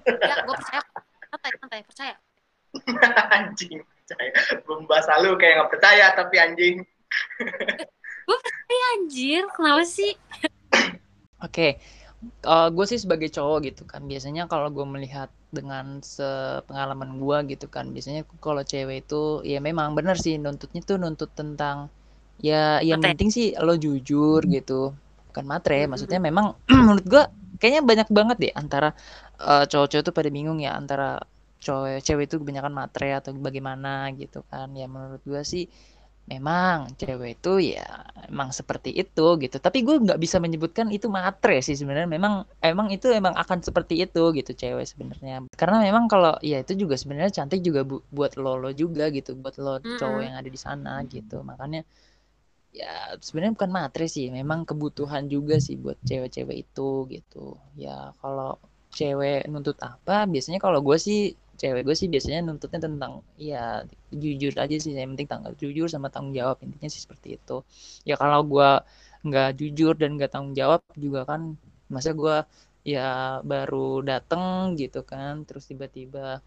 [0.00, 0.80] ya gue percaya.
[1.28, 2.14] Santai santai percaya.
[3.36, 4.32] Anjing percaya.
[4.62, 6.76] Belum bahasa lu kayak nggak percaya tapi anjing.
[8.66, 9.46] Eh, anjir.
[9.54, 10.10] Kenapa sih?
[11.38, 11.78] Oke,
[12.52, 17.66] eh gue sih sebagai cowok gitu kan, biasanya kalau gue melihat dengan sepengalaman gue gitu
[17.74, 21.76] kan, biasanya kalau cewek itu ya memang bener sih nuntutnya tuh nuntut tentang
[22.40, 23.08] ya yang Matre.
[23.08, 24.92] penting sih lo jujur gitu,
[25.32, 25.78] bukan matre.
[25.78, 25.90] Mm-mm.
[25.90, 27.22] Maksudnya memang menurut gue
[27.60, 28.88] kayaknya banyak banget deh antara
[29.40, 31.20] eh, cowok-cowok tuh pada bingung ya antara
[31.64, 34.68] cowok cewek itu kebanyakan matre atau bagaimana gitu kan.
[34.76, 35.64] Ya menurut gue sih
[36.26, 37.86] memang cewek itu ya
[38.30, 39.56] emang seperti itu gitu.
[39.62, 42.10] Tapi gue nggak bisa menyebutkan itu matre sih sebenarnya.
[42.10, 45.34] Memang emang itu emang akan seperti itu gitu cewek sebenarnya.
[45.60, 49.38] Karena memang kalau ya itu juga sebenarnya cantik juga bu- buat lo lo juga gitu.
[49.38, 50.26] Buat lo cowok Mm-mm.
[50.26, 51.34] yang ada di sana gitu.
[51.46, 51.86] Makanya
[52.80, 54.26] ya sebenarnya bukan matre sih.
[54.38, 57.56] Memang kebutuhan juga sih buat cewek-cewek itu gitu.
[57.78, 58.58] Ya kalau
[58.98, 61.18] cewek nuntut apa biasanya kalau gue sih
[61.60, 66.08] cewek gue sih biasanya nuntutnya tentang ya jujur aja sih yang penting tanggal jujur sama
[66.12, 67.56] tanggung jawab intinya sih seperti itu.
[68.08, 68.70] Ya kalau gue
[69.26, 71.58] nggak jujur dan nggak tanggung jawab juga kan
[71.90, 72.36] masa gue
[72.86, 76.38] ya baru dateng gitu kan terus tiba-tiba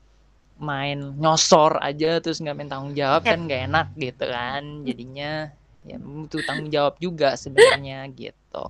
[0.60, 5.52] main nyosor aja terus nggak main tanggung jawab kan nggak enak gitu kan jadinya
[5.87, 8.65] ya butuh tanggung jawab juga sebenarnya gitu.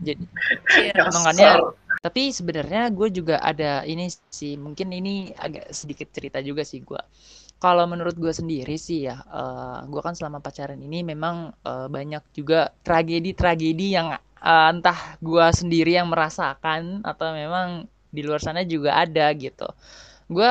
[0.00, 0.24] Jadi
[0.76, 1.08] Iya.
[1.08, 1.50] makanya
[2.04, 7.00] tapi sebenarnya gue juga ada ini sih mungkin ini agak sedikit cerita juga sih gue
[7.58, 12.22] kalau menurut gue sendiri sih ya eh, gue kan selama pacaran ini memang eh, banyak
[12.36, 18.96] juga tragedi-tragedi yang eh, entah gue sendiri yang merasakan atau memang di luar sana juga
[18.96, 19.66] ada gitu.
[20.30, 20.50] Gue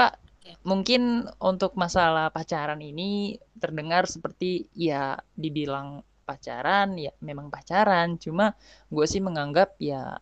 [0.66, 8.18] mungkin untuk masalah pacaran ini terdengar seperti ya dibilang pacaran ya memang pacaran.
[8.18, 8.58] Cuma
[8.90, 10.18] gue sih menganggap ya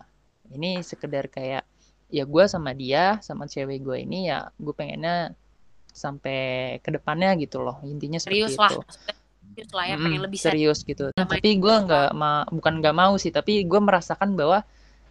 [0.51, 1.63] ini sekedar kayak
[2.13, 5.33] ya gue sama dia sama cewek gue ini ya gue pengennya
[5.89, 7.79] sampai ke depannya gitu loh.
[7.87, 8.79] Intinya seperti serius lah itu.
[8.83, 9.15] maksudnya
[9.53, 11.03] serius lah ya Mm-mm, pengen lebih serius serius gitu.
[11.15, 14.59] main tapi gue nggak ma- bukan nggak mau sih tapi gue merasakan bahwa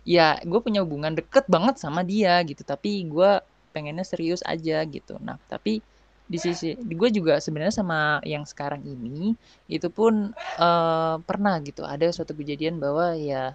[0.05, 2.62] ya gue punya hubungan deket banget sama dia gitu.
[2.66, 3.31] Tapi gue
[3.75, 5.17] pengennya serius aja gitu.
[5.27, 5.83] Nah tapi
[6.33, 9.35] di sisi gue juga sebenarnya sama yang sekarang ini
[9.69, 10.15] itu pun
[10.67, 13.53] eh, pernah gitu ada suatu kejadian bahwa ya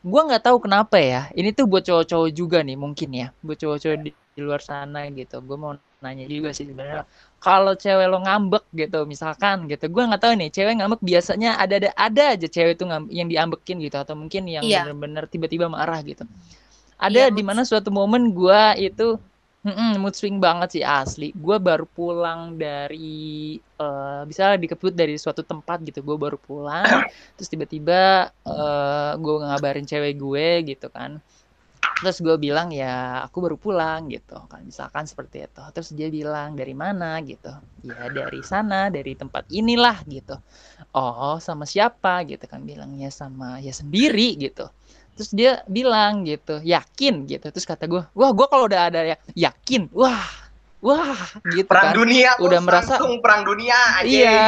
[0.00, 3.98] gue nggak tahu kenapa ya ini tuh buat cowok-cowok juga nih mungkin ya buat cowok-cowok
[4.04, 5.36] di, di luar sana gitu.
[5.44, 7.04] Gue mau nanya juga sih sebenarnya
[7.44, 11.74] kalau cewek lo ngambek gitu misalkan gitu gue nggak tahu nih cewek ngambek biasanya ada
[11.76, 14.80] ada ada aja cewek tuh yang diambekin gitu atau mungkin yang Iya.
[14.80, 16.24] bener-bener tiba-tiba marah gitu.
[17.00, 19.16] Ada Iya, di mana suatu momen gue itu
[19.66, 21.24] mm-mm, mood swing banget sih asli.
[21.36, 26.00] Gue baru pulang dari eh bisa dikebut dari suatu tempat gitu.
[26.08, 26.84] Gue baru pulang
[27.36, 31.20] terus tiba-tiba eh gue ngabarin cewek gue gitu kan.
[32.00, 34.62] Terus gue bilang ya aku baru pulang gitu kan.
[34.70, 35.62] Misalkan seperti itu.
[35.74, 37.20] Terus dia bilang dari mana?
[37.24, 37.52] gitu.
[37.84, 40.36] Ya dari sana dari tempat inilah gitu.
[40.96, 42.24] Oh sama siapa?
[42.30, 42.60] gitu kan.
[42.70, 44.66] Bilangnya sama ya sendiri gitu
[45.20, 47.44] terus dia bilang gitu yakin gitu.
[47.52, 49.92] Terus kata gue wah gue kalau udah ada ya yakin.
[49.92, 50.24] Wah
[50.80, 51.12] wah
[51.52, 52.00] gitu perang kan.
[52.00, 54.40] dunia Udah merasa- perang dunia aja Iya.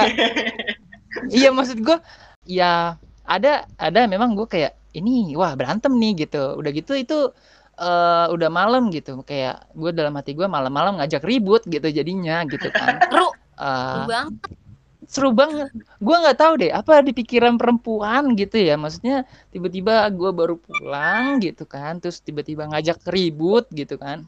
[1.45, 2.01] iya maksud gue
[2.49, 2.97] ya
[3.29, 6.57] ada ada memang gue kayak ini wah berantem nih gitu.
[6.57, 7.19] Udah gitu itu
[7.77, 9.21] eh udah malam gitu.
[9.29, 12.97] Kayak gue dalam hati gue malam-malam ngajak ribut gitu jadinya gitu kan.
[13.13, 13.29] Seru.
[13.61, 14.33] Seru banget
[15.13, 15.69] seru banget.
[16.01, 18.81] Gue nggak tahu deh apa di pikiran perempuan gitu ya?
[18.81, 24.25] Maksudnya tiba-tiba gue baru pulang gitu kan terus tiba-tiba ngajak ribut gitu kan.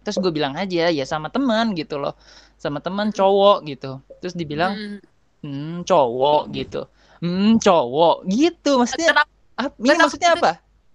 [0.00, 2.16] Terus gue bilang aja ya sama teman gitu loh.
[2.56, 4.00] Sama teman cowok gitu.
[4.24, 4.98] Terus dibilang Hmm.
[5.44, 6.88] hmm cowok gitu.
[7.20, 8.80] Hmm cowok gitu.
[8.80, 9.12] Maksudnya
[9.60, 10.52] apa ini tahu, maksudnya apa?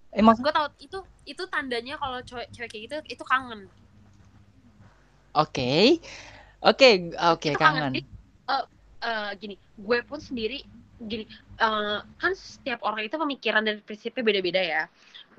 [0.10, 0.98] emang gue tau itu
[1.30, 3.70] itu tandanya kalau cewek cewek kayak gitu itu kangen.
[5.38, 6.02] Oke.
[6.60, 8.02] Oke oke Itu kangen Jadi,
[8.52, 8.64] eh,
[9.04, 10.60] eh, gini gue pun sendiri
[11.00, 11.24] gini
[11.60, 14.84] eh, kan setiap orang itu pemikiran dan prinsipnya beda-beda ya.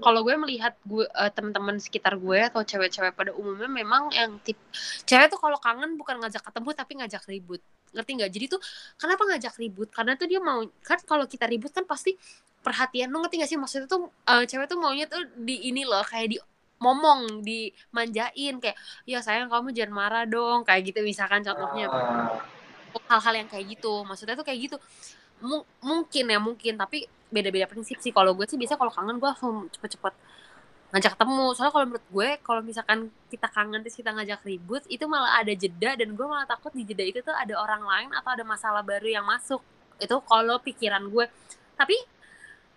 [0.00, 4.56] Kalau gue melihat gue eh, teman-teman sekitar gue atau cewek-cewek pada umumnya memang yang tip
[5.04, 7.60] cewek tuh kalau kangen bukan ngajak ketemu tapi ngajak ribut.
[7.92, 8.30] Ngerti nggak?
[8.32, 8.60] Jadi tuh
[8.96, 9.88] kenapa ngajak ribut?
[9.92, 12.16] Karena tuh dia mau kan kalau kita ribut kan pasti
[12.64, 13.58] perhatian lu ngerti gak sih?
[13.60, 16.38] Maksudnya tuh eh, cewek tuh maunya tuh di ini loh kayak di
[16.80, 21.92] momong dimanjain kayak ya sayang kamu jangan marah dong kayak gitu misalkan contohnya.
[21.92, 22.40] Ah,
[23.10, 24.02] hal-hal yang kayak gitu.
[24.02, 24.76] Maksudnya tuh kayak gitu.
[25.42, 26.74] Mu- mungkin ya mungkin.
[26.76, 28.10] Tapi beda-beda prinsip sih.
[28.10, 30.14] Kalau gue sih biasa kalau kangen gue langsung cepet-cepet
[30.90, 31.46] ngajak ketemu.
[31.54, 32.98] Soalnya kalau menurut gue kalau misalkan
[33.30, 36.82] kita kangen terus kita ngajak ribut itu malah ada jeda dan gue malah takut di
[36.82, 39.62] jeda itu tuh ada orang lain atau ada masalah baru yang masuk.
[40.02, 41.30] Itu kalau pikiran gue.
[41.78, 41.96] Tapi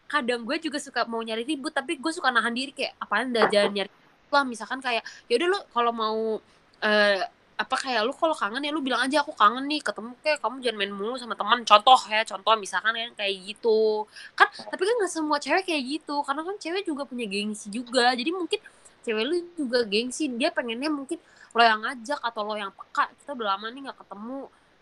[0.05, 3.49] kadang gue juga suka mau nyari ribut tapi gue suka nahan diri kayak apaan udah
[3.49, 3.91] jangan nyari
[4.29, 4.45] lah.
[4.45, 6.17] Misalkan kayak ya udah lu kalau mau
[6.83, 7.21] eh
[7.53, 10.55] apa kayak lu kalau kangen ya lu bilang aja aku kangen nih ketemu kayak kamu
[10.65, 11.61] jangan main mulu sama teman.
[11.61, 14.09] Contoh ya contoh misalkan ya kayak gitu.
[14.33, 18.13] Kan tapi kan nggak semua cewek kayak gitu karena kan cewek juga punya gengsi juga.
[18.17, 18.59] Jadi mungkin
[19.05, 21.19] cewek lu juga gengsi dia pengennya mungkin
[21.53, 23.13] lo yang ngajak atau lo yang peka.
[23.21, 24.39] Kita udah lama nih nggak ketemu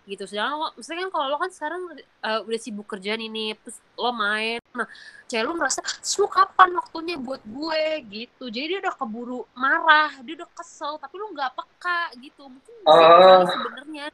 [0.09, 0.23] gitu.
[0.25, 1.81] Sedangkan lo misalnya kan kalau lo kan sekarang
[2.25, 4.57] uh, udah sibuk kerja ini terus lo main.
[4.73, 4.87] Nah
[5.29, 5.79] cewek lu ngerasa
[6.17, 7.83] lu kapan waktunya buat gue?
[8.09, 8.43] Gitu.
[8.49, 12.49] Jadi dia udah keburu marah dia udah kesel tapi lu nggak peka gitu.
[12.49, 13.45] Mungkin Oh.
[13.45, 14.09] sebenarnya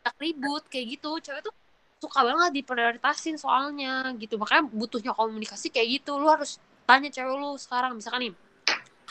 [0.00, 1.10] tak ribut kayak gitu.
[1.20, 1.54] Cewek tuh
[1.98, 4.40] suka banget diprioritasin soalnya gitu.
[4.40, 6.16] Makanya butuhnya komunikasi kayak gitu.
[6.16, 6.56] Lu harus
[6.88, 7.92] tanya cewek lu sekarang.
[8.00, 8.34] Misalkan nih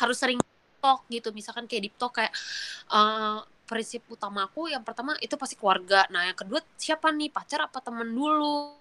[0.01, 0.41] harus sering
[0.81, 1.29] talk gitu.
[1.29, 2.33] Misalkan kayak di talk kayak
[2.89, 6.07] eh, prinsip utama aku yang pertama itu pasti keluarga.
[6.07, 7.29] Nah yang kedua siapa nih?
[7.29, 8.79] Pacar apa temen dulu?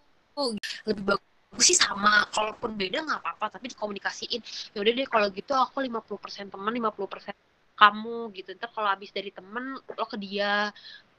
[0.86, 2.24] Lebih bagus sih sama.
[2.30, 4.40] Kalaupun beda nggak apa-apa tapi dikomunikasiin.
[4.72, 7.34] Ya udah deh kalau gitu aku 50% temen 50%
[7.76, 8.50] kamu gitu.
[8.54, 10.70] Ntar kalau habis dari temen lo ke dia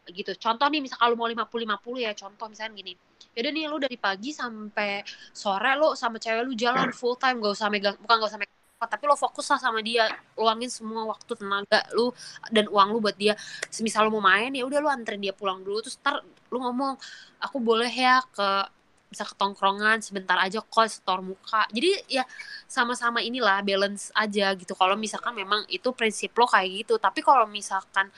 [0.07, 0.31] gitu.
[0.39, 2.93] Contoh nih misal kalau mau 50-50 ya contoh misalnya gini.
[3.37, 5.03] Yaudah nih lu dari pagi sampai
[5.35, 7.37] sore lo sama cewek lu jalan full time.
[7.43, 10.05] Gak usah megang bukan gak usah megang tapi lo fokus lah sama dia.
[10.37, 12.13] Luangin semua waktu tenaga lu
[12.53, 13.33] dan uang lu buat dia.
[13.73, 15.81] Semisal lu mau main ya udah lu anterin dia pulang dulu.
[15.81, 16.21] Terus ntar
[16.53, 16.93] lu ngomong
[17.41, 18.69] aku boleh ya ke
[19.07, 21.65] bisa ke tongkrongan sebentar aja kok setor muka.
[21.73, 22.21] Jadi ya
[22.69, 24.77] sama-sama inilah balance aja gitu.
[24.77, 27.01] Kalau misalkan memang itu prinsip lo kayak gitu.
[27.01, 28.13] Tapi kalau misalkan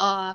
[0.00, 0.32] eh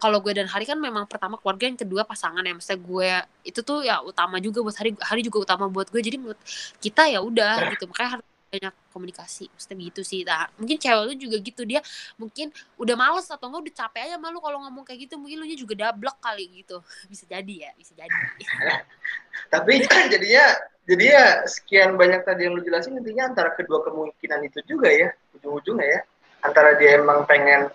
[0.00, 2.52] kalau gue dan Hari kan memang pertama keluarga yang kedua pasangan ya.
[2.56, 3.10] Maksudnya gue
[3.48, 6.00] itu tuh ya utama juga buat Hari Hari juga utama buat gue.
[6.04, 6.40] Jadi menurut
[6.80, 7.84] kita ya udah gitu.
[7.88, 9.46] Makanya harus banyak komunikasi.
[9.54, 10.20] Maksudnya gitu sih.
[10.26, 11.62] Nah, mungkin cewek lu juga gitu.
[11.62, 11.80] Dia
[12.18, 15.14] mungkin udah males atau enggak udah capek aja malu kalau ngomong kayak gitu.
[15.16, 16.82] Mungkin lu juga dablek kali gitu.
[17.10, 18.10] Bisa jadi ya bisa jadi.
[19.54, 20.44] Tapi jadinya
[20.84, 25.14] jadinya sekian banyak tadi yang lu jelasin intinya antara kedua kemungkinan itu juga ya.
[25.38, 26.00] Ujung-ujungnya ya.
[26.42, 27.70] Antara dia emang pengen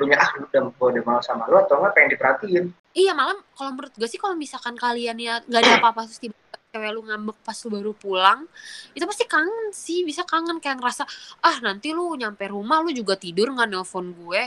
[0.00, 2.64] punya ah lu udah gua udah mau sama lu atau enggak pengen diperhatiin.
[2.96, 6.34] Iya malam kalau menurut gue sih kalau misalkan kalian ya nggak ada apa-apa terus tiba
[6.70, 8.46] cewek lu ngambek pas lu baru pulang
[8.94, 11.02] itu pasti kangen sih bisa kangen kayak ngerasa
[11.42, 14.42] ah nanti lu nyampe rumah lu juga tidur nggak nelpon gue?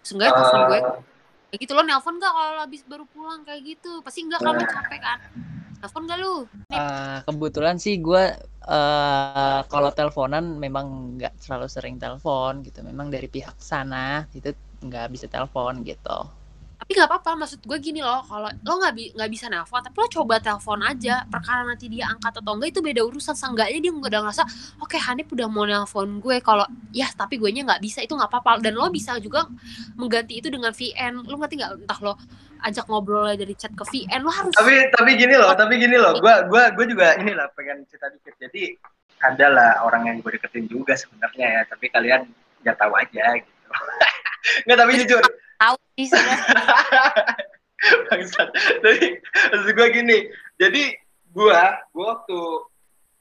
[0.00, 0.80] Seenggaknya telepon gue.
[0.80, 0.84] Eh,
[1.52, 3.44] kayak gitu lo nelpon nggak kalau habis baru pulang?
[3.44, 4.00] Kayak gitu.
[4.00, 5.18] Pasti enggak kamu capek kan?
[5.84, 6.34] Nelpon nggak lu?
[6.72, 8.24] Eh, kebetulan sih gue
[8.68, 12.80] eh kalau teleponan memang nggak terlalu sering telepon gitu.
[12.80, 16.37] Memang dari pihak sana itu nggak bisa telepon gitu.
[16.88, 19.92] Tapi nggak apa-apa maksud gue gini loh kalau lo nggak bi nggak bisa nelpon tapi
[20.00, 23.36] lo coba telepon aja perkara nanti dia angkat atau enggak itu beda urusan.
[23.36, 24.48] Seenggaknya dia udah ngerasa
[24.80, 26.64] oke Hanif udah mau nelpon gue kalau
[26.96, 28.64] ya tapi gue nya nggak bisa itu nggak apa-apa.
[28.64, 29.44] Dan lo bisa juga
[30.00, 31.72] mengganti itu dengan VN lo ngerti nggak?
[31.84, 32.16] Entah lo
[32.64, 36.16] ajak ngobrol dari chat ke VN lo harus tapi tapi gini loh tapi gini loh
[36.24, 38.32] gua gua gua juga inilah pengen cerita dikit.
[38.40, 38.80] Jadi
[39.20, 42.24] ada lah orang yang gue deketin juga sebenarnya ya tapi kalian
[42.64, 43.52] nggak tahu aja gitu.
[44.64, 45.20] Nggak tapi jujur
[45.58, 46.08] tahu sih.
[48.10, 48.48] Bangsat.
[48.82, 50.18] Jadi maksud gue gini,
[50.58, 50.98] jadi
[51.30, 52.38] gua gua waktu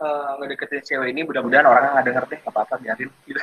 [0.02, 3.38] eh, ngedeketin cewek ini mudah-mudahan orang nggak denger deh, nggak apa-apa biarin gitu.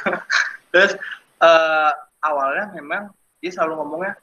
[0.74, 0.98] Terus
[1.42, 1.92] eh,
[2.24, 4.18] awalnya memang dia selalu ngomongnya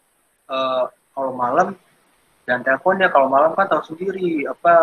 [0.52, 0.84] eh,
[1.16, 1.80] kalau malam
[2.44, 4.74] dan teleponnya kalau malam kan tahu sendiri apa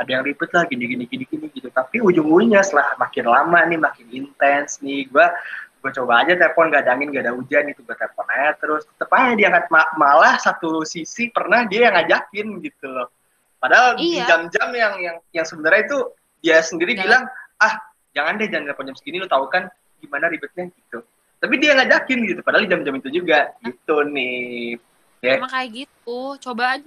[0.00, 1.68] ada yang ribet lah gini gini gini gini gitu.
[1.74, 5.34] Tapi ujung-ujungnya setelah makin lama nih makin intens nih gua
[5.80, 8.84] gue coba aja telepon gak ada angin gak ada hujan itu gue telepon aja terus.
[8.84, 13.08] Tetep aja dia angkat Ma- malah satu sisi pernah dia yang ngajakin gitu loh.
[13.56, 14.28] Padahal di Iya.
[14.28, 15.98] jam-jam yang yang yang sebenarnya itu
[16.40, 17.04] dia sendiri Jangan.
[17.04, 17.22] bilang
[17.58, 17.74] ah
[18.12, 19.68] jangan deh jangan telepon jam segini lo tahu kan
[20.00, 21.00] gimana ribetnya gitu.
[21.40, 23.52] Tapi dia ngajakin gitu padahal di jam-jam itu juga.
[23.64, 24.76] Gitu nih.
[25.20, 25.40] Ya.
[25.40, 26.20] Emang kayak gitu.
[26.40, 26.84] Coba aja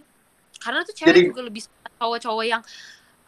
[0.62, 2.62] karena tuh cewek Jadi- juga lebih suka cowok-cowok yang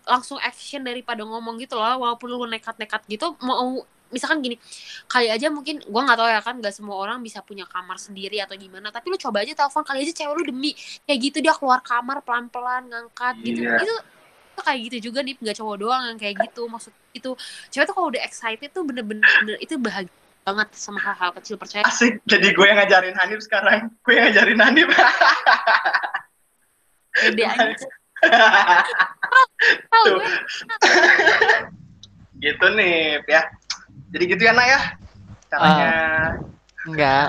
[0.06, 3.82] langsung action daripada ngomong gitu loh walaupun lu nekat-nekat gitu mau
[4.14, 4.56] misalkan gini
[5.10, 8.38] kali aja mungkin gua nggak tahu ya kan nggak semua orang bisa punya kamar sendiri
[8.42, 10.72] atau gimana tapi lu coba aja telepon kali aja cewek lu demi
[11.10, 13.66] kayak gitu dia keluar kamar pelan-pelan ngangkat gitu.
[13.66, 13.82] Iya.
[13.82, 13.96] itu
[14.56, 17.32] itu kayak gitu juga nih nggak cowok doang yang kayak gitu maksud itu
[17.74, 20.14] cewek tuh kalau udah excited tuh bener-bener bener- itu bahagia
[20.46, 24.60] banget sama hal-hal kecil percaya asik jadi gue yang ngajarin Hanif sekarang gue yang ngajarin
[24.62, 24.88] Hanif.
[27.16, 27.88] Pede aja.
[29.92, 30.16] Tahu Tuh.
[30.20, 30.28] gue.
[32.44, 33.42] Gitu nih ya
[34.16, 34.82] jadi gitu ya Nak ya
[35.52, 35.90] caranya
[36.86, 37.28] Enggak.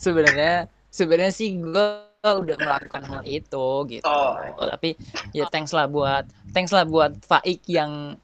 [0.00, 1.86] Sebenarnya sebenarnya sih gue
[2.22, 4.06] udah melakukan hal itu gitu.
[4.08, 4.36] Oh.
[4.56, 4.96] Tapi
[5.36, 6.26] ya thanks lah buat
[6.56, 8.16] thanks lah buat Faik yang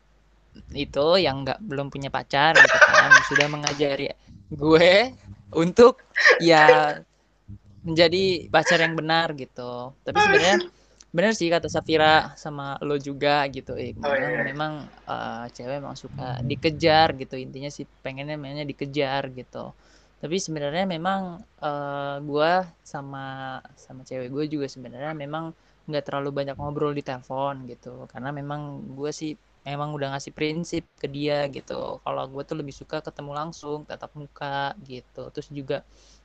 [0.74, 4.11] itu yang nggak belum punya pacar gitu kan sudah mengajari
[4.51, 5.14] gue
[5.55, 6.03] untuk
[6.43, 6.99] ya
[7.87, 9.95] menjadi pacar yang benar gitu.
[10.03, 10.59] Tapi sebenarnya
[11.17, 14.49] bener sih kata Safira sama lo juga gitu eh Oh, memang iya.
[14.49, 14.73] memang
[15.09, 19.73] eh, cewek emang suka dikejar gitu intinya sih pengennya mainnya dikejar gitu.
[20.21, 21.21] Tapi sebenarnya memang
[21.65, 22.53] eh, gua
[22.85, 23.25] sama
[23.85, 25.45] sama cewek gue juga sebenarnya memang
[25.89, 28.05] nggak terlalu banyak ngobrol di telepon gitu.
[28.13, 28.61] Karena memang
[28.99, 29.33] gue sih
[29.69, 32.01] memang udah ngasih prinsip ke dia gitu.
[32.05, 35.29] Kalau gue tuh lebih suka ketemu langsung tatap muka gitu.
[35.33, 35.77] Terus juga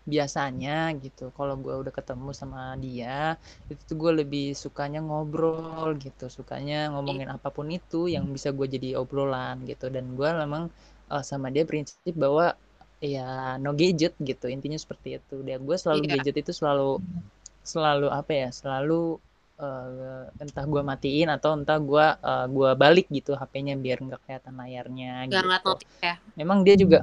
[0.03, 1.31] biasanya gitu.
[1.37, 3.39] Kalau gue udah ketemu sama dia
[3.71, 6.27] itu tuh gue lebih sukanya ngobrol gitu.
[6.27, 9.87] Sukanya ngomongin apa pun itu yang bisa gue jadi obrolan gitu.
[9.87, 10.67] Dan gue memang
[11.11, 12.55] eh, sama dia prinsip bahwa
[13.03, 14.47] ya no gadget gitu.
[14.51, 15.35] Intinya seperti itu.
[15.43, 16.11] Dia gue selalu Iya.
[16.19, 16.99] gadget itu selalu
[17.63, 19.17] selalu apa ya selalu
[19.63, 24.53] eh, entah gue matiin atau entah gue eh, gua balik gitu HP-nya biar nggak kelihatan
[24.59, 25.49] layarnya Gak gitu.
[25.63, 26.15] notif ya.
[26.35, 26.99] memang dia juga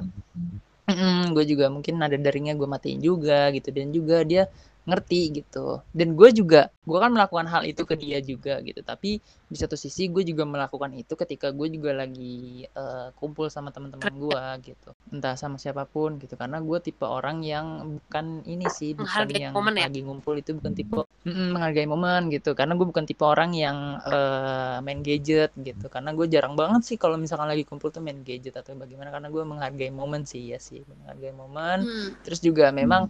[1.35, 3.69] gue juga mungkin nada daringnya gue matiin juga gitu.
[3.75, 4.43] Dan juga dia
[4.81, 5.85] ngerti gitu.
[5.93, 8.81] Dan gue juga gue kan melakukan hal itu ke dia juga gitu.
[8.81, 13.69] Tapi di satu sisi gue juga melakukan itu ketika gue juga lagi eh, kumpul sama
[13.69, 14.89] teman-teman gue gitu.
[15.13, 16.33] Entah sama siapa pun gitu.
[16.33, 17.67] Karena gue tipe orang yang
[18.01, 19.85] bukan ini sih bukan Menghargai yang momen ya?
[19.85, 22.57] lagi ngumpul itu bukan tipe Mm-mm, menghargai momen gitu.
[22.57, 25.85] Karena gue bukan tipe orang yang eh, main gadget gitu.
[25.93, 29.13] Karena gue jarang banget sih kalau misalkan lagi kumpul tuh main gadget atau bagaimana.
[29.13, 30.81] Karena gue menghargai momen sih ya sih.
[30.89, 31.85] Menghargai momen.
[31.85, 32.09] Hmm.
[32.25, 33.09] terus juga memang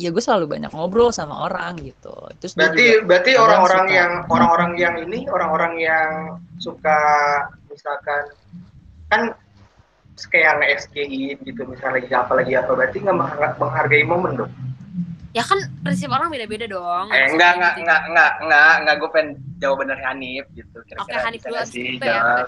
[0.00, 4.12] ya gue selalu banyak ngobrol sama orang gitu terus Berarti juga berarti orang-orang suka- yang
[4.34, 6.10] orang-orang yang ini orang-orang yang
[6.56, 6.98] suka
[7.68, 8.22] misalkan
[9.06, 9.22] kan
[10.22, 14.52] kayak nge-SG-in gitu misalnya lagi apa lagi apa berarti nggak mengha- menghargai momen dong.
[15.30, 17.06] Ya kan prinsip orang beda-beda dong.
[17.08, 21.20] Eh enggak enggak enggak enggak enggak enggak gue pengen jawaban dari Hanif gitu Oke kira-kira
[21.22, 22.02] Hanif bisa dulu sih ya.
[22.02, 22.46] jawab.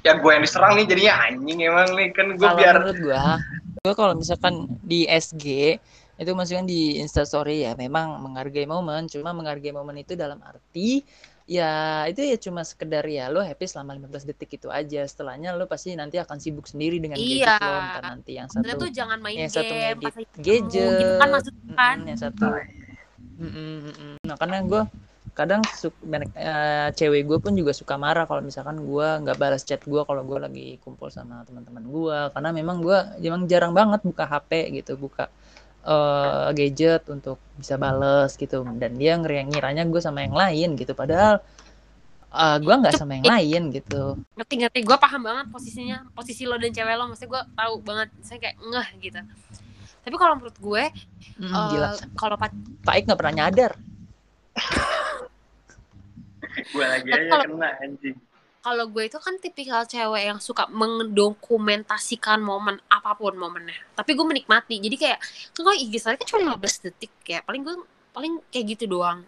[0.00, 3.22] Ya gue yang diserang nih jadinya anjing emang nih kan gue biar menurut gue
[3.76, 5.76] gue kalau misalkan di SG
[6.16, 11.04] itu maksudnya di Instastory ya memang menghargai momen cuma menghargai momen itu dalam arti
[11.46, 15.70] ya itu ya cuma sekedar ya lo happy selama 15 detik itu aja setelahnya lo
[15.70, 17.54] pasti nanti akan sibuk sendiri dengan Iya.
[17.54, 20.42] gadget lo entah nanti yang satu tuh jangan main yang satu game ngedit lagi ketemu,
[20.42, 21.96] gadget gitu kan maksudnya kan.
[22.02, 22.46] Yang satu
[23.36, 24.12] Mm-mm, mm-mm.
[24.24, 24.82] nah karena gue
[25.36, 25.60] kadang
[26.00, 30.00] banyak eh, cewek gue pun juga suka marah kalau misalkan gue nggak balas chat gue
[30.08, 34.72] kalau gue lagi kumpul sama teman-teman gue karena memang gue memang jarang banget buka HP
[34.80, 35.28] gitu buka
[35.86, 38.66] eh, gadget untuk bisa bales gitu.
[38.74, 40.92] Dan dia ngira ngiranya gue sama yang lain gitu.
[40.92, 41.38] Padahal
[42.28, 44.18] eh, gue nggak sama yang lain gitu.
[44.34, 47.06] Ngerti ngerti gue paham banget posisinya posisi lo dan cewek lo.
[47.06, 48.08] Maksudnya gue tahu banget.
[48.20, 49.20] Saya kayak ngeh gitu.
[50.02, 50.84] Tapi kalau menurut gue
[51.36, 51.88] Mm, eh, gila.
[52.16, 52.50] kalau Pak
[52.92, 53.72] Ik nggak pernah nyadar.
[56.72, 58.16] Gue lagi aja kalau- kena anjing.
[58.66, 63.78] Kalau gue itu kan tipikal cewek yang suka mendokumentasikan momen apa pun momennya.
[63.94, 64.82] Tapi gue menikmati.
[64.82, 65.22] Jadi kayak
[65.54, 67.78] kan kalau IG story kan cuma 15 detik ya paling gue
[68.10, 69.22] paling kayak gitu doang.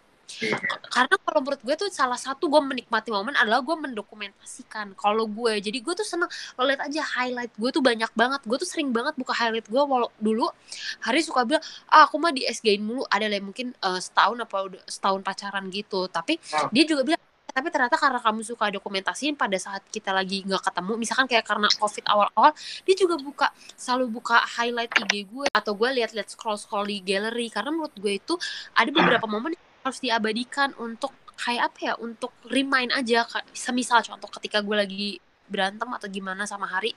[0.91, 5.55] Karena kalau menurut gue tuh salah satu gue menikmati momen adalah gue mendokumentasikan kalau gue.
[5.63, 6.27] Jadi gue tuh seneng
[6.59, 8.43] lo lihat aja highlight gue tuh banyak banget.
[8.43, 10.51] Gue tuh sering banget buka highlight gue walau dulu
[10.99, 13.07] hari suka bilang ah aku mah di SG-in mulu.
[13.07, 16.11] Ada lah mungkin eh, setahun apa udah setahun pacaran gitu.
[16.11, 16.35] Tapi
[16.75, 17.28] dia juga bilang
[17.59, 21.67] tapi ternyata karena kamu suka dokumentasiin pada saat kita lagi nggak ketemu misalkan kayak karena
[21.75, 22.55] covid awal-awal
[22.87, 27.75] dia juga buka selalu buka highlight IG gue atau gue lihat-lihat scroll-scroll di gallery karena
[27.75, 28.39] menurut gue itu
[28.71, 33.23] ada beberapa momen yang harus diabadikan untuk kayak apa ya untuk remind aja.
[33.55, 35.09] Semisal contoh ketika gue lagi
[35.49, 36.93] berantem atau gimana sama hari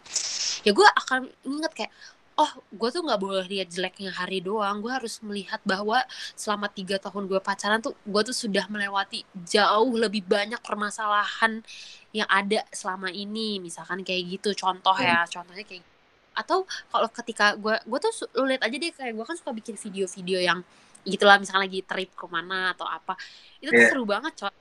[0.62, 1.92] ya gue akan inget kayak
[2.42, 4.82] oh gue tuh nggak boleh lihat jeleknya hari doang.
[4.84, 6.02] Gue harus melihat bahwa
[6.34, 11.62] selama tiga tahun gue pacaran tuh gue tuh sudah melewati jauh lebih banyak permasalahan
[12.10, 13.62] yang ada selama ini.
[13.62, 15.84] Misalkan kayak gitu contoh ya contohnya kayak
[16.32, 19.76] atau kalau ketika gue gue tuh lu lihat aja deh kayak gue kan suka bikin
[19.76, 20.58] video-video yang
[21.04, 23.14] gitulah misalnya lagi trip ke mana atau apa.
[23.62, 23.90] Itu tuh Iya.
[23.92, 24.52] seru banget coy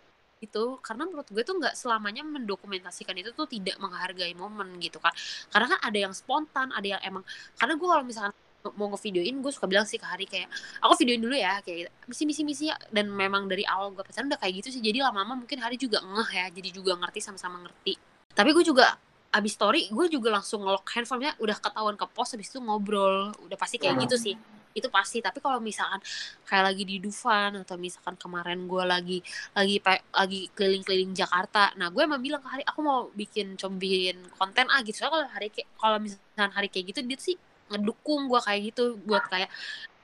[0.42, 5.14] itu karena menurut gue tuh nggak selamanya mendokumentasikan itu tuh tidak menghargai momen gitu kan
[5.54, 7.22] karena kan ada yang spontan ada yang emang
[7.62, 8.34] karena gue kalau misalkan
[8.78, 10.46] mau ngevideoin gue suka bilang sih ke hari kayak
[10.86, 12.78] aku videoin dulu ya kayak misi misi misi ya.
[12.94, 15.98] Dan memang dari awal gue pacaran udah kayak gitu sih jadi lama-lama mungkin hari juga
[16.06, 17.98] ngeh ya jadi juga ngerti sama-sama ngerti.
[18.38, 18.86] Tapi gue juga
[19.34, 23.34] abis story gue juga langsung ngelok handphonenya udah ketahuan ke pos habis itu ngobrol.
[23.42, 24.36] Udah pasti kayak gitu sih
[24.76, 25.20] itu pasti.
[25.24, 26.00] Tapi kalau misalkan
[26.48, 29.18] kayak lagi di Dufan atau misalkan kemarin gue lagi
[29.56, 29.76] lagi
[30.12, 34.80] lagi keliling-keliling Jakarta nah gue emang bilang ke hari aku mau bikin combin konten ah
[34.84, 35.04] gitu.
[35.04, 35.48] Soalnya kalau hari
[35.78, 37.36] kalau misalkan hari kayak gitu dia sih
[37.72, 39.50] ngedukung gue kayak gitu buat kayak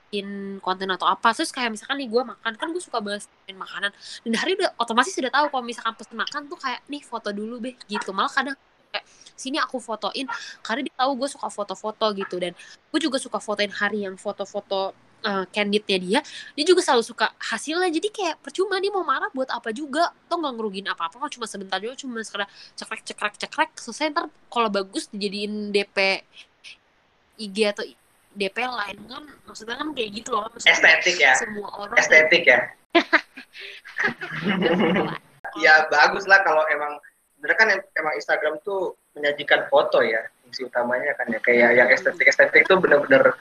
[0.07, 1.36] bikin konten atau apa.
[1.36, 3.91] Terus kayak misalkan nih gue makan kan gue suka banget makanan.
[4.24, 7.59] Dan hari udah otomatis sudah tahu kalau misalkan pesen makan tuh kayak nih foto dulu
[7.59, 8.15] be gitu.
[8.15, 8.57] Malah kadang
[8.98, 9.06] kayak
[9.38, 10.26] sini aku fotoin
[10.66, 12.41] karena dia tahu gue suka foto-foto gitu.
[12.41, 12.58] Dan
[12.89, 16.20] gue juga suka fotoin hari yang foto-foto uh, candidnya dia
[16.58, 17.93] dia juga selalu suka hasilnya.
[17.93, 20.10] Jadi kayak percuma dia mau marah buat apa juga.
[20.26, 24.10] Toh nggak ngerugin apa apa cuma sebentar juga cuma sekedar cekrek cekrek cekrek selesai.
[24.10, 26.26] Ntar kalau bagus dijadiin DP
[27.38, 27.86] IG atau
[28.38, 30.50] DP lain kan maksudnya kan kayak gitu loh.
[30.50, 31.38] Maksudnya estetik ya.
[31.38, 32.60] semua orang estetik ya.
[35.58, 37.02] Ya bagus lah kalau emang
[37.38, 41.39] bener kan em- emang Instagram tuh menyajikan foto ya fungsi utamanya kan ya.
[41.41, 43.35] Kayak yang estetik estetik tuh bener-bener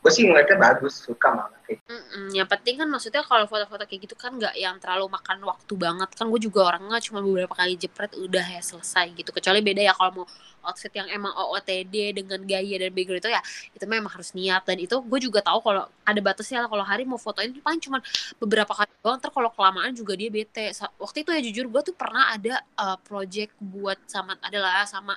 [0.00, 4.08] gue sih ngeliatnya bagus suka malah kayak Mm-mm, yang penting kan maksudnya kalau foto-foto kayak
[4.08, 6.08] gitu kan nggak yang terlalu makan waktu banget.
[6.16, 9.30] Kan gue juga orangnya cuma beberapa kali jepret udah ya selesai gitu.
[9.30, 10.26] Kecuali beda ya kalau mau
[10.66, 13.42] outfit yang emang OOTD dengan gaya dan background itu ya
[13.76, 14.62] itu memang harus niat.
[14.66, 16.70] Dan itu gue juga tahu kalau ada batasnya lah.
[16.72, 17.98] Kalau hari mau fotoin paling cuma
[18.40, 19.18] beberapa kali doang.
[19.20, 20.74] Ntar kalau kelamaan juga dia bete.
[20.98, 25.14] Waktu itu ya jujur gue tuh pernah ada uh, project buat sama adalah sama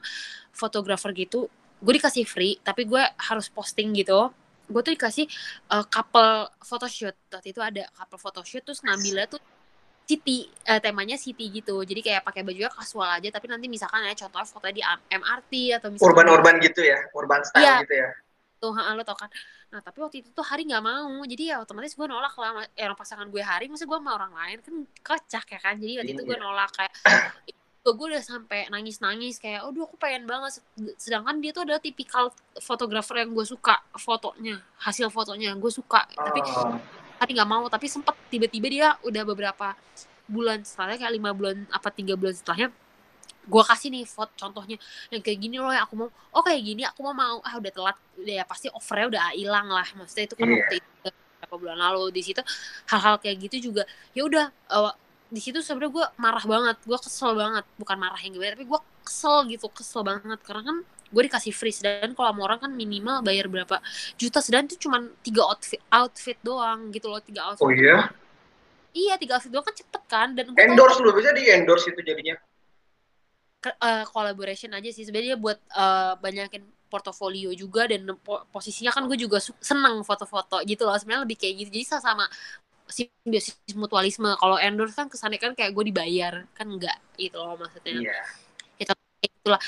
[0.54, 1.50] fotografer gitu.
[1.82, 4.30] Gue dikasih free tapi gue harus posting gitu
[4.70, 5.26] gue tuh dikasih
[5.72, 7.16] uh, couple photoshoot.
[7.30, 9.42] Waktu itu ada couple photoshoot terus ngambilnya tuh
[10.04, 11.80] city eh, temanya city gitu.
[11.84, 14.84] Jadi kayak pakai bajunya kasual aja tapi nanti misalkan ya contohnya fotonya di
[15.16, 17.76] MRT atau misalkan urban-urban gitu ya urban style Iya.
[17.88, 18.10] gitu ya.
[18.60, 19.32] Tuh lo tau kan?
[19.72, 21.24] Nah tapi waktu itu tuh hari nggak mau.
[21.24, 23.72] Jadi ya otomatis gue nolak lah eh, orang pasangan gue hari.
[23.72, 25.76] Masa gue sama orang lain kan kocak ya kan?
[25.80, 26.44] Jadi waktu itu gue Iya.
[26.44, 26.92] nolak kayak
[27.92, 30.64] gue udah sampai nangis nangis kayak aduh aku pengen banget.
[30.96, 36.08] Sedangkan dia tuh adalah tipikal fotografer yang gue suka fotonya hasil fotonya gue suka.
[36.08, 36.80] Tapi Oh.
[37.20, 37.68] tapi nggak mau.
[37.68, 39.76] Tapi sempet tiba-tiba dia udah beberapa
[40.32, 42.72] bulan setelahnya kayak lima bulan apa tiga bulan setelahnya
[43.44, 44.80] gue kasih nih foto contohnya
[45.12, 47.36] yang kayak gini loh yang aku mau oh kayak gini aku mau mau.
[47.44, 47.98] Ah udah telat.
[48.16, 49.84] Udah ya pasti offernya udah hilang lah.
[50.00, 50.56] Maksudnya itu kan Iya.
[50.56, 52.40] waktu itu beberapa bulan lalu di situ
[52.88, 53.84] hal-hal kayak gitu juga
[54.16, 54.92] ya udah eh,
[55.34, 57.66] di situ sebenarnya gue marah banget gue kesel banget.
[57.82, 60.40] Bukan marah yang gimana tapi gue kesel gitu kesel banget.
[60.46, 63.82] Karena kan gue dikasih free dan kalau sama orang kan minimal bayar berapa
[64.18, 67.66] juta sedangkan itu cuma tiga outfit outfit doang gitu loh tiga outfit.
[67.66, 68.14] Oh iya?
[68.94, 71.90] Iya tiga outfit doang kan cepet kan dan gue tahu endorse lu bisa di endorse
[71.90, 72.38] itu jadinya?
[73.58, 75.06] Ke- eh, collaboration aja sih.
[75.06, 76.62] Sebenarnya buat eh, banyakin
[76.94, 80.94] portofolio juga dan po- posisinya kan gue juga senang foto-foto gitu loh.
[80.94, 81.70] Sebenarnya lebih kayak gitu.
[81.74, 82.30] Jadi sama
[82.94, 84.30] simbiosis mutualisme.
[84.38, 86.46] Kalau endorse kan kesannya kan kayak gue dibayar.
[86.54, 88.14] Kan enggak gitu loh maksudnya.
[88.14, 88.22] Iya.
[88.78, 89.00] Kayak
[89.40, 89.62] gitulah.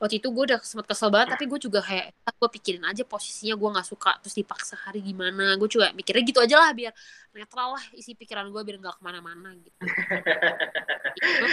[0.00, 3.04] Waktu itu gue udah sempet kesel banget tapi gue juga kayak ah, gue pikirin aja
[3.04, 5.54] posisinya gue nggak suka terus dipaksa hari gimana.
[5.60, 6.92] Gue juga mikirnya gitu aja lah biar
[7.36, 9.78] netral lah isi pikiran gue biar nggak ke mana-mana gitu.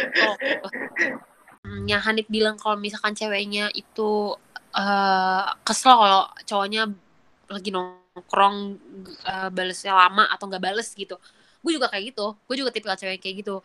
[0.02, 0.28] Itu
[1.86, 4.36] yang Hanif bilang kalau misalkan ceweknya itu
[4.70, 6.88] eh kesel kalau cowoknya
[7.50, 8.09] lagi nongkrong
[9.26, 11.16] eh, balesnya lama atau nggak bales gitu.
[11.64, 12.36] Gue juga kayak gitu.
[12.48, 13.56] Gue juga tipikal cewek kayak gitu.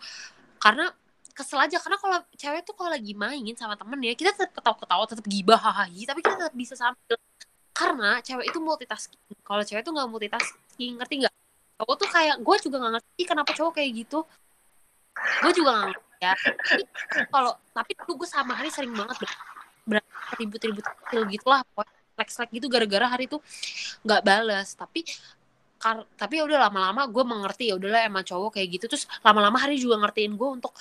[0.58, 0.90] Karena
[1.34, 1.76] kesel aja.
[1.82, 5.60] Karena kalau cewek tuh kalau lagi main sama temen ya kita tetap ketawa-ketawa tetap gibah
[5.60, 7.16] hahaha tapi kita tetap bisa sambil.
[7.74, 9.20] Karena cewek itu multitasking.
[9.42, 11.34] Kalau cewek tuh nggak multitasking ngerti nggak?
[11.74, 14.18] Cowok tuh kayak gue juga nggak ngerti kenapa cowok kayak gitu.
[15.42, 16.34] Gue juga nggak ngerti ya.
[17.30, 19.42] Kalau tapi dulu gue sama hari sering banget ber-
[19.84, 21.60] berantem ribut-ribut kecil gitulah
[22.14, 23.38] like gitu gara-gara hari itu
[24.06, 25.02] nggak balas tapi
[25.84, 28.84] kar tapi ya udah lama-lama gue mengerti ya udahlah emang cowok kayak gitu.
[28.88, 30.72] Terus lama-lama hari juga ngertiin gue untuk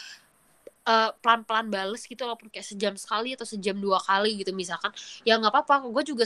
[0.88, 4.96] eh, pelan-pelan bales gitu walaupun kayak sejam sekali atau sejam dua kali gitu misalkan.
[5.28, 6.24] Ya nggak apa-apa gue juga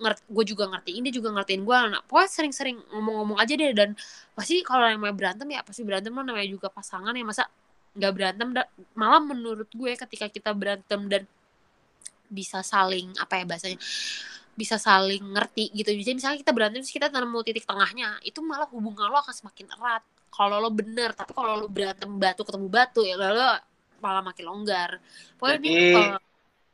[0.00, 1.76] ngerti gue juga ngertiin dia juga ngertiin gue.
[1.92, 3.92] Nah, pokoknya sering-sering ngomong-ngomong aja deh dan
[4.32, 7.44] pasti kalau namanya berantem ya pasti berantem lah namanya juga pasangan ya masa
[7.98, 8.48] nggak berantem
[8.94, 11.22] malah menurut gue ketika kita berantem dan
[12.28, 13.78] bisa saling apa ya bahasanya
[14.58, 15.94] bisa saling ngerti gitu.
[15.94, 19.70] Jadi misalnya kita berantem terus kita nemu titik tengahnya itu malah hubungan lo akan semakin
[19.70, 20.02] erat.
[20.34, 23.54] Kalau lo bener tapi kalau lo berantem batu ketemu batu ya lo
[24.02, 24.98] malah makin longgar.
[25.38, 25.84] Pokoknya ini Jadi,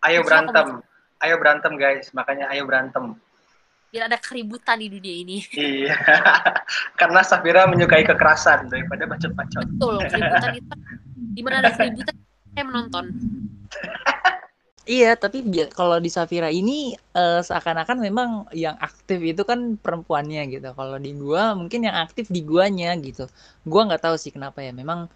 [0.09, 0.67] ayo Bisa berantem.
[1.21, 2.07] ayo berantem guys.
[2.17, 3.05] Makanya ayo berantem.
[3.93, 5.39] Biar ada keributan di dunia ini.
[5.55, 5.95] Iya.
[7.01, 9.61] Karena Safira menyukai kekerasan daripada bacot-bacot.
[9.77, 10.75] Betul keributan itu.
[11.37, 12.17] Di mana ada keributan
[12.55, 13.05] saya menonton
[14.85, 15.41] Iya, tapi
[15.73, 20.69] kalau di Safira ini eh, seakan-akan memang yang aktif itu kan perempuannya gitu.
[20.77, 23.25] Kalau di gua mungkin yang aktif di guanya gitu.
[23.65, 24.73] Gua nggak tahu sih kenapa ya.
[24.77, 25.09] Memang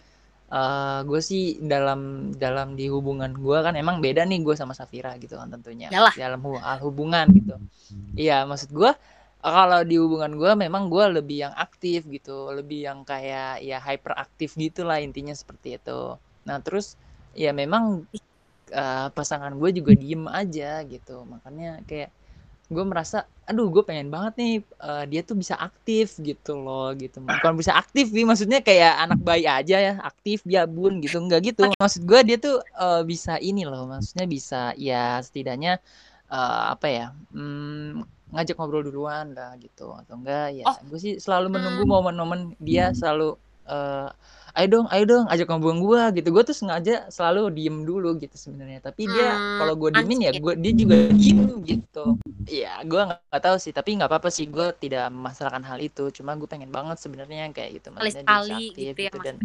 [0.49, 1.43] eh gue sih
[1.73, 5.89] dalam dalam di hubungan gua kan emang beda nih gue sama Safira gitu kan tentunya.
[5.93, 6.15] Yalah.
[6.17, 7.55] Dalam hu- hal hubungan gitu.
[8.19, 8.93] Iya, maksud gua
[9.45, 14.51] kalau di hubungan gua memang gua lebih yang aktif gitu, lebih yang kayak ya hyperaktif
[14.59, 16.19] gitu lah intinya seperti itu.
[16.49, 16.97] Nah, terus
[17.37, 18.09] ya memang
[18.71, 21.25] eh, pasangan gue juga diem aja gitu.
[21.25, 22.11] Makanya kayak
[22.69, 27.19] gue merasa aduh gue pengen banget nih eh, dia tuh bisa aktif gitu loh gitu.
[27.25, 31.17] Bukan bisa aktif sih maksudnya kayak anak bayi aja ya aktif ya bun gitu.
[31.21, 31.63] Nggak gitu.
[31.81, 35.81] Maksud gue dia tuh eh, bisa ini loh maksudnya bisa ya setidaknya
[36.29, 38.05] eh, apa ya hmm,
[38.37, 39.89] ngajak ngobrol duluan lah gitu.
[39.97, 40.77] Atau enggak ya Oh.
[40.85, 41.93] gue sih selalu menunggu Hmm.
[42.05, 44.09] momen-momen dia selalu eh
[44.57, 48.37] ayo dong ayo dong ajak ngobrol gue gitu gue tuh sengaja selalu diem dulu gitu
[48.45, 52.17] sebenarnya tapi dia Hmm, kalau gue diemin ya gue dia juga diem gitu
[52.49, 56.33] ya gue nggak tahu sih tapi nggak apa-apa sih gue tidak memasalahkan hal itu cuma
[56.41, 59.27] gue pengen banget sebenarnya kayak gitu maksudnya bisa aktif gitu ya, Mas.
[59.27, 59.37] dan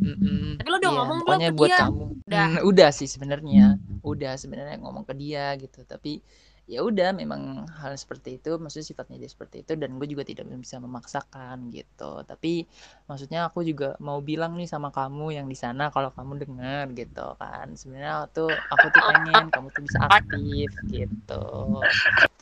[0.00, 0.56] Mm-mm.
[0.56, 1.76] Tapi lo udah Iya, ngomong belum buat dia?
[1.76, 2.48] kamu Udah.
[2.48, 6.24] Hmm, udah sih sebenarnya udah sebenarnya ngomong ke dia gitu tapi
[6.70, 10.46] ya udah memang hal seperti itu maksudnya sifatnya dia seperti itu dan gue juga tidak
[10.64, 12.62] bisa memaksakan gitu tapi
[13.10, 17.26] maksudnya aku juga mau bilang nih sama kamu yang di sana kalau kamu dengar gitu
[17.42, 21.42] kan sebenarnya tuh aku tuh pengen kamu tuh bisa aktif gitu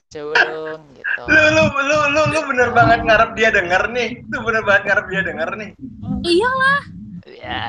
[0.08, 4.08] coba dong gitu Lu, lu, lu, lu, lu bener banget ngarep dia denger nih.
[4.32, 5.70] Lu bener banget ngarep dia denger nih.
[6.24, 6.80] Iya lah.
[7.28, 7.60] ya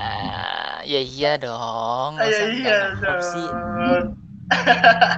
[0.88, 4.06] ya iya dong Ah, masa ya iya dong.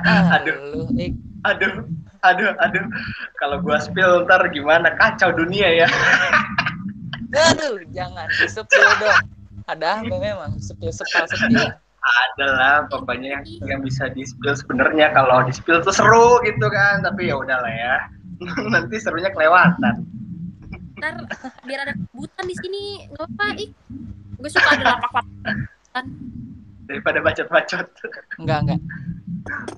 [0.05, 0.57] ah, Aduh.
[0.73, 1.11] lu eh,
[1.41, 1.89] Aduh,
[2.21, 2.85] aduh, aduh.
[3.41, 4.93] Kalau gua spill ntar gimana?
[4.97, 5.87] Kacau dunia ya.
[7.31, 9.21] Aduh, jangan disepil dong.
[9.69, 11.71] Ada apa memang sepil sepal sepil.
[12.01, 17.01] Adalah pokoknya yang, yang bisa di spill sebenarnya kalau di spill tuh seru gitu kan.
[17.01, 17.95] Tapi ya udahlah ya.
[18.73, 20.05] Nanti serunya kelewatan.
[21.01, 21.13] Ntar
[21.65, 22.83] biar ada kebutan di sini.
[23.17, 23.69] Gak apa, Ik.
[24.41, 26.05] Gue suka ada lapak-lapak.
[26.89, 27.85] Daripada bacot-bacot.
[28.41, 28.79] Enggak, enggak.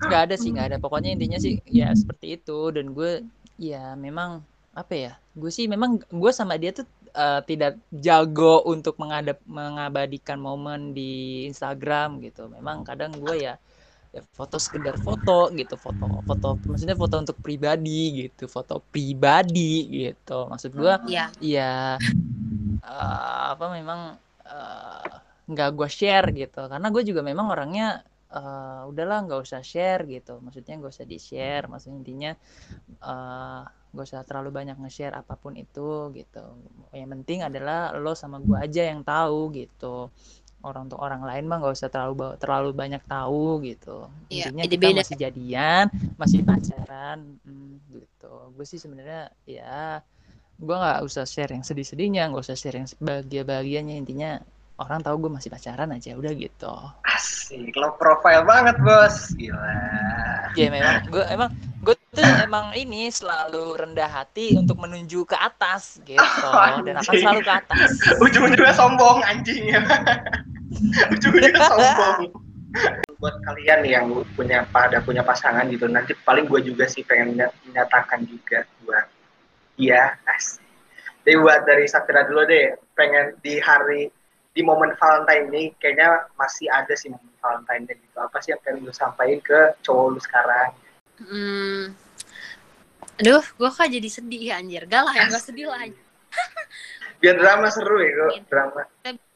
[0.03, 0.77] Enggak ada sih, enggak ada.
[0.81, 3.23] Pokoknya intinya sih ya seperti itu dan gue
[3.61, 4.43] ya memang
[4.73, 5.13] apa ya?
[5.37, 11.45] Gue sih memang gue sama dia tuh eh, tidak jago untuk mengadap mengabadikan momen di
[11.47, 12.49] Instagram gitu.
[12.51, 13.55] Memang kadang gue ya
[14.13, 20.45] ya foto sekedar foto gitu foto foto maksudnya foto untuk pribadi gitu foto pribadi gitu
[20.53, 21.33] maksud gue Iya.
[21.41, 21.73] Iya,
[22.77, 24.13] eh, apa memang
[24.45, 25.17] eh,
[25.49, 30.41] nggak gue share gitu, karena gue juga memang orangnya eh, udahlah nggak usah share gitu,
[30.41, 32.31] maksudnya nggak usah di share, maksudnya intinya
[33.01, 33.61] eh,
[33.93, 36.45] nggak usah terlalu banyak nge-share apa pun itu gitu.
[36.97, 40.09] Yang penting adalah lo sama gue aja yang tahu gitu.
[40.63, 44.09] Orang untuk orang lain mah nggak usah terlalu terlalu banyak tahu gitu.
[44.33, 45.01] Iya, Intinya kita beda.
[45.05, 45.85] masih jadian,
[46.17, 48.33] masih pacaran, hmm, gitu.
[48.57, 50.01] Gue sih sebenarnya ya
[50.53, 54.39] gue nggak usah share yang sedih-sedihnya nggak usah share yang bahagia-bahagianya intinya
[54.81, 56.73] orang tahu gue masih pacaran aja udah gitu
[57.05, 59.31] Asik, lo profile banget bos.
[59.37, 59.77] Gila.
[60.57, 61.49] ya memang gue emang
[61.83, 66.49] gue tuh emang ini selalu rendah hati untuk menuju ke atas gitu
[66.85, 69.81] dan akan selalu ke atas Ujung-ujungnya sombong anjing ya.
[71.13, 72.33] Ujung-ujungnya sombong.
[73.21, 77.53] Buat kalian yang punya pada punya pasangan gitu, nanti paling gue juga sih pengen menya-
[77.69, 79.05] menyatakan juga buat
[79.77, 80.65] iya asik.
[81.23, 84.09] Jadi buat dari Sakira dulu deh, pengen di hari
[84.53, 88.17] di momen Valentine ini kayaknya masih ada sih momen Valentine gitu.
[88.17, 90.69] Apa sih yang pengen lu sampaikan ke cowok lu sekarang?
[91.17, 91.83] Hmm.
[93.21, 94.85] Aduh, gue kok jadi sedih ya anjir.
[94.85, 95.81] Gak lah ya, gak sedih lah.
[95.81, 96.01] anjir.
[97.21, 98.81] Biar drama seru ya, kok drama.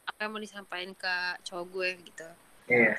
[0.08, 1.14] Apa yang mau disampaikan ke
[1.46, 2.26] cowok gue gitu.
[2.68, 2.94] Iya.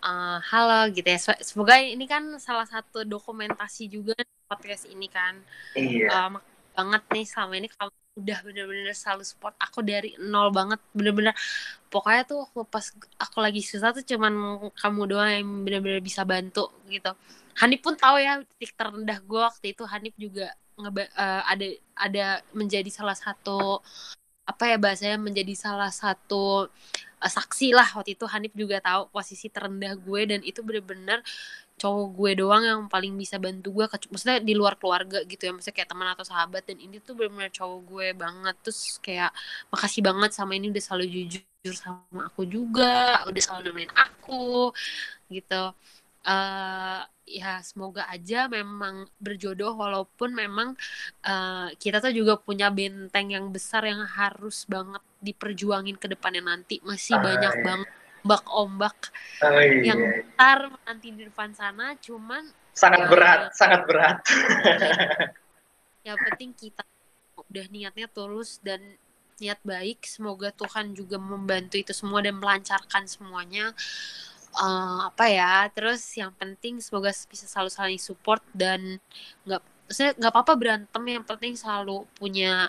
[0.00, 1.20] Eh, halo gitu ya.
[1.20, 4.16] Se- Semoga ini kan salah satu dokumentasi juga
[4.48, 5.36] podcast ini kan.
[5.76, 6.32] Iya.
[6.32, 7.68] Makasih banget nih selama ini.
[7.70, 7.90] Kamu
[8.20, 10.80] udah bener-bener selalu support aku dari nol banget.
[10.96, 11.34] Bener-bener
[11.92, 12.86] pokoknya tuh waktu pas
[13.18, 14.32] aku lagi susah tuh cuman
[14.76, 17.12] kamu doang yang bener-bener bisa bantu gitu.
[17.60, 19.82] Hanif pun tahu ya titik terendah gue waktu itu.
[19.86, 20.52] Hanif juga
[20.96, 21.66] eh, ada
[21.98, 23.84] ada menjadi salah satu
[24.50, 26.66] apa ya bahasanya menjadi salah satu
[27.22, 28.24] eh, saksi lah waktu itu.
[28.30, 31.20] Hanif juga tahu posisi terendah gue dan itu bener-bener
[31.80, 35.76] cowok gue doang yang paling bisa bantu gue maksudnya di luar keluarga gitu ya maksudnya
[35.80, 38.56] kayak teman atau sahabat dan ini tuh bener-bener cowok gue banget.
[38.64, 39.30] Terus kayak
[39.72, 44.76] makasih banget sama ini udah selalu jujur sama aku juga udah selalu nemenin aku
[45.32, 45.62] gitu.
[46.28, 47.00] Eh
[47.30, 50.74] ya semoga aja memang berjodoh walaupun memang
[51.24, 56.82] eh, kita tuh juga punya benteng yang besar yang harus banget diperjuangin ke depannya nanti.
[56.84, 57.88] Masih banyak banget
[58.22, 58.96] ombak-ombak
[59.40, 59.94] Oh, iya.
[59.96, 60.00] yang
[60.36, 62.44] ntar nanti di depan sana cuman
[62.76, 64.18] sangat berat, sangat berat.
[66.08, 66.84] yang penting kita
[67.36, 68.80] udah niatnya tulus dan
[69.40, 73.72] niat baik semoga Tuhan juga membantu itu semua dan melancarkan semuanya
[74.50, 78.98] Eh, apa ya terus yang penting semoga bisa selalu saling support dan
[79.46, 82.66] nggak maksudnya nggak apa-apa berantem yang penting selalu punya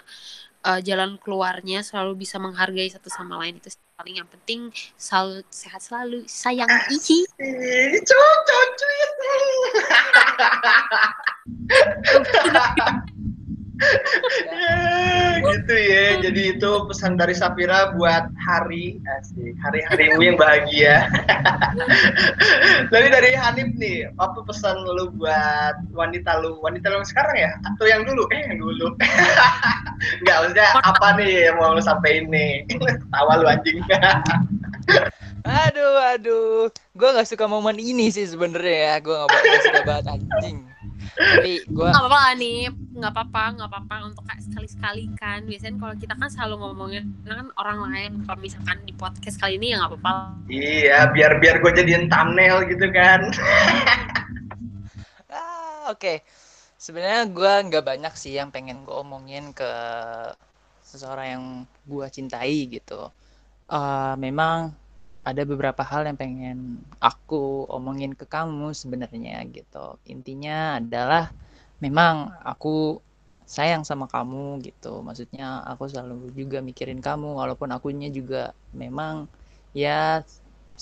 [0.62, 5.78] eh, jalan keluarnya selalu bisa menghargai satu sama lain itu paling yang penting selalu sehat
[5.78, 9.02] selalu sayang ihi Ih, Cucu, cuy.
[15.52, 16.06] gitu ya.
[16.22, 21.10] Jadi itu pesan dari Sapira buat hari asik, hari-harimu yang bahagia.
[22.94, 26.60] Jadi dari Hanif nih, apa pesan lu buat wanita lu?
[26.62, 27.52] Wanita lu sekarang ya?
[27.74, 28.28] Atau yang dulu?
[28.32, 28.94] Eh, yang dulu.
[30.22, 32.66] Enggak, maksudnya apa nih yang mau lu sampein nih?
[33.14, 33.82] Tawa lu anjing.
[35.42, 36.70] Aduh, aduh.
[36.94, 38.96] Gue gak suka momen ini sih sebenarnya ya.
[39.02, 40.71] Gue gak, gak suka banget anjing.
[41.22, 45.76] Tapi gue nggak apa-apa lah nih nggak apa-apa nggak apa-apa untuk kayak sekali-sekali kan biasanya
[45.78, 49.82] kalau kita kan selalu ngomongin kan orang lain kalau misalkan di podcast kali ini ya
[49.82, 50.14] nggak apa-apa
[50.52, 53.22] iya, biar biar gue jadiin thumbnail gitu kan.
[55.32, 56.20] Ah, oke.
[56.76, 59.72] Sebenarnya gue nggak banyak sih yang pengen gue omongin ke
[60.84, 61.46] seseorang yang
[61.88, 63.08] gue cintai gitu.
[63.72, 64.76] Eh, memang
[65.22, 66.58] ada beberapa hal yang pengen
[66.98, 70.02] aku omongin ke kamu sebenarnya gitu.
[70.10, 71.30] Intinya adalah
[71.84, 72.98] memang aku
[73.46, 75.06] sayang sama kamu gitu.
[75.06, 79.30] Maksudnya aku selalu juga mikirin kamu walaupun akunya juga memang
[79.78, 80.26] ya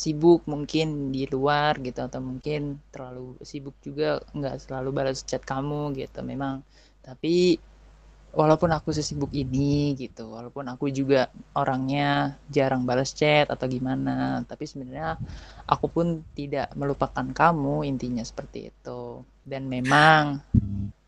[0.03, 5.91] sibuk mungkin di luar gitu atau mungkin terlalu sibuk juga nggak selalu balas chat kamu
[5.99, 6.63] gitu memang
[7.03, 7.59] tapi
[8.29, 14.69] walaupun aku sesibuk ini gitu walaupun aku juga orangnya jarang balas chat atau gimana tapi
[14.69, 15.17] sebenarnya
[15.69, 19.21] aku pun tidak melupakan kamu intinya seperti itu.
[19.45, 20.41] Dan memang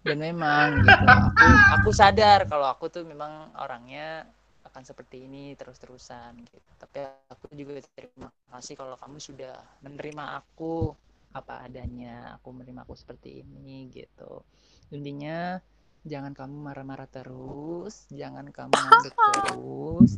[0.05, 1.05] dan memang gitu.
[1.05, 1.45] Aku
[1.81, 4.25] aku sadar kalau aku tuh memang orangnya
[4.65, 6.69] akan seperti ini terus-terusan gitu.
[6.77, 10.93] Tapi aku juga terima kasih kalau kamu sudah menerima aku
[11.31, 14.45] apa adanya aku menerima aku seperti ini gitu.
[14.93, 15.57] Intinya
[16.01, 20.11] jangan kamu marah-marah terus jangan kamu ngambek terus.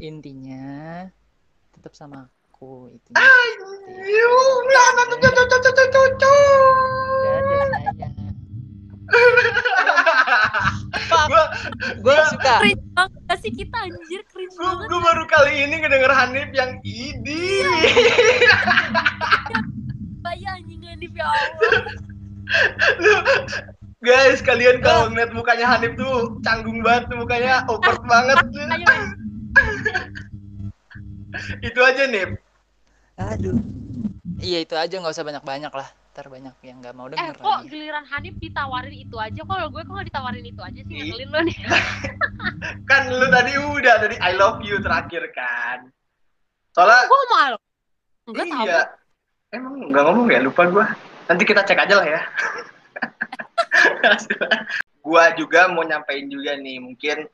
[0.00, 1.06] Intinya
[1.76, 3.10] tetap sama aku itu
[11.28, 11.44] gue
[12.00, 12.54] gue suka.
[12.62, 14.20] Cringe banget sih kita anjir?
[14.30, 14.86] Cringe gue banget.
[14.88, 17.42] gue baru kali ini ngedenger Hanif yang ini.
[20.24, 21.50] bayang anjing Hanif ya Allah.
[23.00, 23.12] Lu,
[24.02, 28.38] guys, kalian kalau ngeliat mukanya Hanif tuh canggung banget tuh mukanya awkward banget.
[31.62, 32.36] Itu aja nih.
[33.12, 33.54] aduh
[34.40, 37.44] iya itu aja nggak usah banyak-banyak lah ntar banyak yang nggak mau eh denger kok
[37.44, 40.98] lagi giliran Hanif ditawarin itu aja kalau gue kok nggak ditawarin itu aja sih Ih.
[41.06, 41.56] ngeselin lo nih
[42.90, 45.92] Kan lu tadi udah dari I love you terakhir kan.
[46.74, 47.58] Soalnya gue ngomong lo
[48.26, 48.82] enggak tahu iya.
[49.54, 50.86] Emang nggak ngomong ya lupa gua.
[51.30, 52.20] Nanti kita cek aja lah ya.
[55.06, 57.26] gua juga mau nyampein juga nih mungkin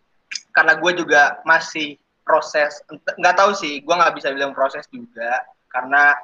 [0.55, 2.81] karena gua juga masih proses
[3.19, 6.17] nggak tahu sih gua nggak bisa bilang proses juga karena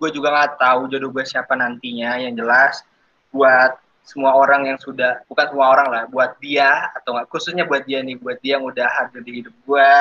[0.00, 2.82] gue juga nggak tahu jodoh gue siapa nantinya yang jelas
[3.28, 7.88] buat semua orang yang sudah bukan semua orang lah buat dia atau nggak khususnya buat
[7.88, 9.92] dia nih buat dia yang udah hadir di hidup gue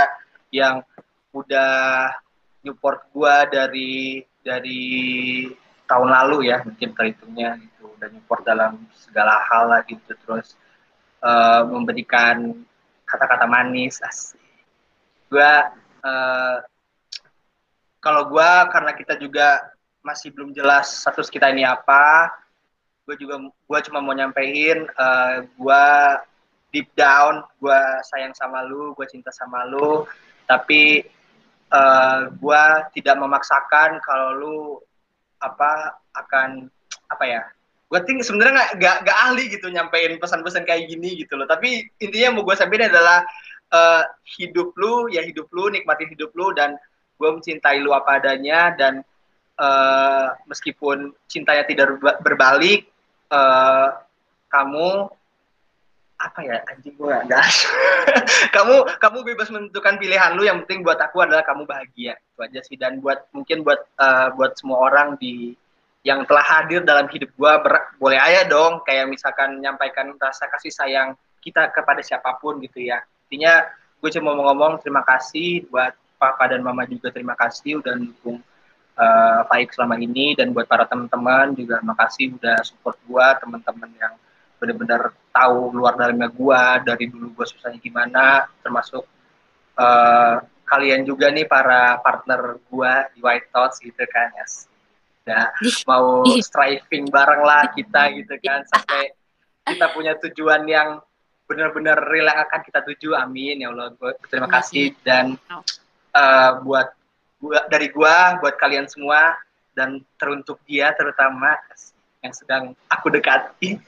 [0.51, 0.83] yang
[1.31, 2.11] udah
[2.63, 3.95] support gue dari
[4.43, 4.83] dari
[5.93, 10.57] tahun lalu ya mungkin terhitungnya gitu udah support dalam segala hal lah gitu terus
[11.21, 12.65] eh, memberikan
[13.05, 14.41] kata-kata manis asik.
[15.29, 15.53] Gue
[16.01, 16.57] eh,
[18.01, 19.69] kalau gue karena kita juga
[20.03, 22.33] masih belum jelas status kita ini apa
[23.07, 25.85] gue juga gue cuma mau nyampein eh, gue
[26.73, 27.79] deep down gue
[28.09, 30.03] sayang sama lu gue cinta sama lu
[30.49, 31.05] tapi
[31.71, 32.63] eh, gue
[32.99, 34.57] tidak memaksakan kalau lu
[35.43, 36.71] apa akan
[37.11, 37.43] apa ya
[37.93, 41.45] gue think sebenarnya nggak nggak nggak ahli gitu nyampein pesan-pesan kayak gini gitu loh.
[41.45, 43.21] Tapi intinya mau gue sampaikan adalah
[43.69, 44.03] eh,
[44.41, 46.73] hidup lu ya hidup lu nikmatin hidup lu dan
[47.21, 49.05] gue mencintai lu apa adanya dan
[49.61, 52.89] eh, meskipun cintanya tidak berba- berbalik
[53.29, 53.87] eh,
[54.49, 55.13] kamu
[56.23, 56.57] apa ya?
[56.71, 57.45] Anjing gue nggak
[58.55, 62.15] kamu kamu bebas menentukan pilihan lu yang penting buat aku adalah kamu bahagia.
[62.15, 62.79] Itu aja sih.
[62.79, 65.53] Dan buat mungkin buat eh, buat semua orang di
[66.03, 67.53] yang telah hadir dalam hidup gue
[67.95, 73.03] boleh aja dong kayak misalkan menyampaikan rasa kasih sayang kita kepada siapa pun gitu ya.
[73.27, 73.63] Intinya
[74.03, 78.39] gue cuma mau ngomong terima kasih buat papa dan mama juga terima kasih udah dukung
[78.99, 80.35] eh, Faik selama ini.
[80.35, 84.15] Dan buat para teman-teman juga makasih udah support gua teman-teman yang
[84.63, 89.03] benar-benar tahu luar dalamnya gua dari dulu gua susahnya gimana termasuk
[89.75, 94.45] eh, kalian juga nih para partner gua di White Thoughts gitu kan ya
[95.23, 95.45] udah
[95.91, 99.11] mau striving bareng lah kita gitu kan sampai
[99.67, 101.03] kita punya tujuan yang
[101.43, 103.91] benar-benar real yang akan kita tuju amin ya Allah
[104.31, 104.95] terima kasih.
[105.03, 105.35] Dan
[106.15, 106.87] eh, buat
[107.43, 109.35] gua dari gua buat kalian semua
[109.75, 111.57] dan teruntuk dia terutama
[112.23, 113.75] yang sedang aku dekati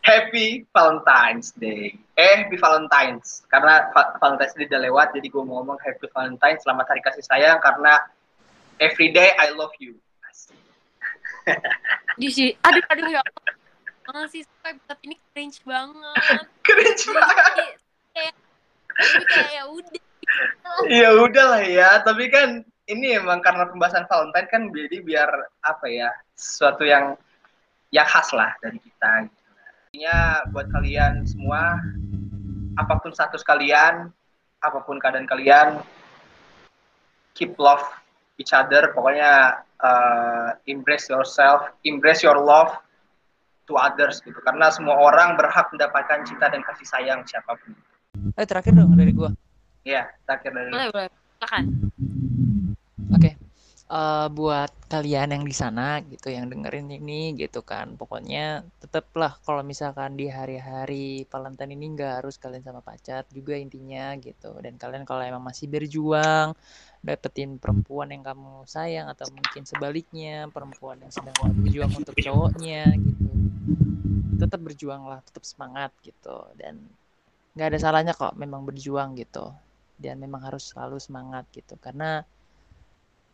[0.00, 1.92] Happy Valentine's Day.
[2.16, 3.44] Eh, Happy Valentine's.
[3.52, 6.64] Karena Va- Valentine's Day udah lewat, jadi gue mau ngomong Happy Valentine's.
[6.64, 8.08] Selamat hari kasih sayang karena
[8.80, 10.00] every day I love you.
[12.20, 14.24] Di sini aduh aduh ya Allah.
[14.32, 17.46] Sih episode ini cringe banget Cringe banget.
[17.54, 18.34] Jadi kayak
[18.90, 20.02] tapi kayak ya udah
[20.86, 25.30] Ya udah lah ya, tapi kan ini emang karena pembahasan Valentine kan jadi biar
[25.62, 27.14] apa ya, sesuatu yang
[27.94, 29.30] yang khas lah dari kita.
[29.30, 29.38] Gitu.
[29.90, 30.16] Intinya
[30.50, 31.78] buat kalian semua,
[32.78, 34.10] apa pun status kalian,
[34.62, 35.78] apa pun keadaan kalian,
[37.38, 37.82] keep love
[38.42, 38.90] each other.
[38.90, 42.74] Pokoknya uh, embrace yourself, embrace your love
[43.70, 44.38] to others gitu.
[44.42, 47.74] Karena semua orang berhak mendapatkan cinta dan kasih sayang siapa pun.
[48.34, 49.30] Eh terakhir dong dari gua.
[49.86, 51.08] Ya, terakhir dari boleh boleh
[51.40, 51.89] silakan
[53.14, 53.30] Oke.
[53.90, 59.66] Eh, buat kalian yang di sana gitu yang dengerin ini gitu kan pokoknya tetaplah kalau
[59.66, 64.54] misalkan di hari-hari Valentine ini nggak harus kalian sama pacar juga intinya gitu.
[64.62, 66.54] Dan kalian kalau emang masih berjuang
[67.02, 73.30] dapetin perempuan yang kamu sayang atau mungkin sebaliknya perempuan yang sedang berjuang untuk cowoknya gitu
[74.40, 76.46] tetap berjuanglah tetap semangat gitu.
[76.56, 76.88] Dan
[77.58, 79.52] nggak ada salahnya kok memang berjuang gitu.
[80.00, 81.76] Dan memang harus selalu semangat gitu.
[81.76, 82.24] Karena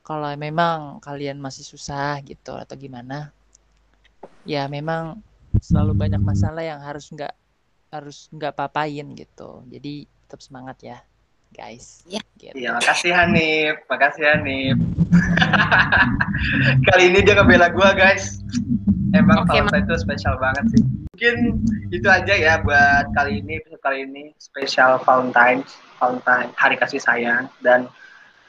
[0.07, 3.35] kalau memang kalian masih susah gitu atau gimana
[4.47, 5.19] ya memang
[5.59, 7.35] selalu banyak masalah yang harus nggak
[7.91, 10.99] harus nggak papain gitu jadi tetap semangat ya
[11.51, 12.23] guys Ya.
[12.39, 12.53] gitu.
[12.55, 14.77] Iya, makasih Hanif, makasih Hanif.
[16.91, 18.43] Kali ini dia ngebela gua guys.
[19.15, 20.83] Emang Oke, Valentine itu spesial banget sih.
[21.17, 21.37] Mungkin
[21.89, 25.65] itu aja ya buat kali ini, episode kali ini spesial Valentine,
[25.97, 27.89] Valentine, Hari Kasih Sayang dan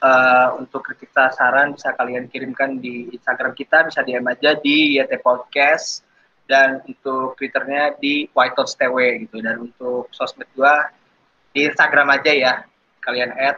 [0.03, 5.21] eh, untuk kritik saran bisa kalian kirimkan di Instagram kita, bisa DM aja di YT
[5.21, 6.05] Podcast
[6.47, 9.41] dan untuk Twitternya di White Thoughts TW gitu.
[9.41, 10.89] Dan untuk sosmed gua
[11.51, 12.53] di Instagram aja ya
[13.01, 13.57] kalian add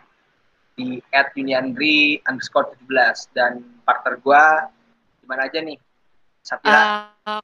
[0.79, 4.71] di at uniandri underscore 17 dan partner gua
[5.19, 5.75] gimana aja nih
[6.57, 7.41] kalau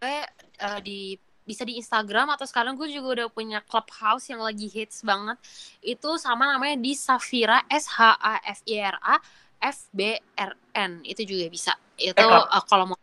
[0.00, 0.16] gue
[0.56, 1.00] eh, di
[1.46, 5.38] bisa di Instagram atau sekarang gue juga udah punya clubhouse yang lagi hits banget.
[5.78, 9.16] Itu sama namanya di Safira S H A F I R A
[9.62, 11.06] F B R N.
[11.06, 11.72] Itu juga bisa.
[11.94, 12.98] Itu Club- eh, kalau mau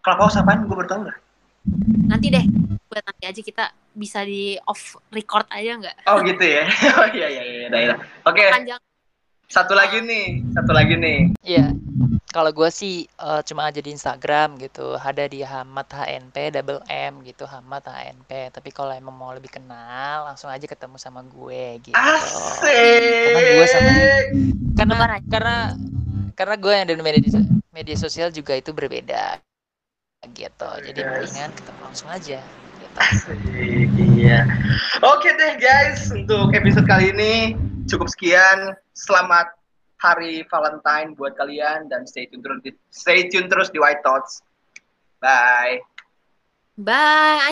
[0.00, 0.64] Clubhouse apaan?
[0.70, 1.18] Gue nggak?
[2.08, 2.46] Nanti deh
[2.88, 5.96] buat nanti aja kita bisa di off record aja nggak?
[6.08, 6.64] Oh gitu ya.
[7.02, 7.96] Oh iya iya iya iya, iya.
[8.24, 8.46] oke.
[8.48, 8.80] Panjang.
[9.50, 11.18] Satu lagi nih satu lagi nih.
[11.44, 11.72] Iya,
[12.28, 17.24] kalau gue sih eh, cuma aja di Instagram gitu, ada di Hamad HNP double M
[17.24, 18.52] gitu, Hamad HNP.
[18.52, 21.96] Tapi kalau emang mau lebih kenal, langsung aja ketemu sama gue gitu.
[21.96, 23.90] asik Karena gue sama
[24.76, 25.56] karena karena
[26.36, 27.40] karena gue yang dari media
[27.72, 29.40] media sosial juga itu berbeda
[30.36, 30.70] gitu.
[30.84, 31.08] Jadi Yes.
[31.32, 32.40] mendingan ketemu langsung aja.
[32.78, 32.96] Gitu.
[32.98, 34.46] Asik, iya
[35.02, 37.58] oke deh guys untuk episode kali ini
[37.90, 39.57] cukup sekian selamat
[39.98, 44.42] hari Valentine buat kalian dan stay tune terus di, stay tune terus di White Thoughts.
[45.18, 45.82] Bye.
[46.78, 47.38] Bye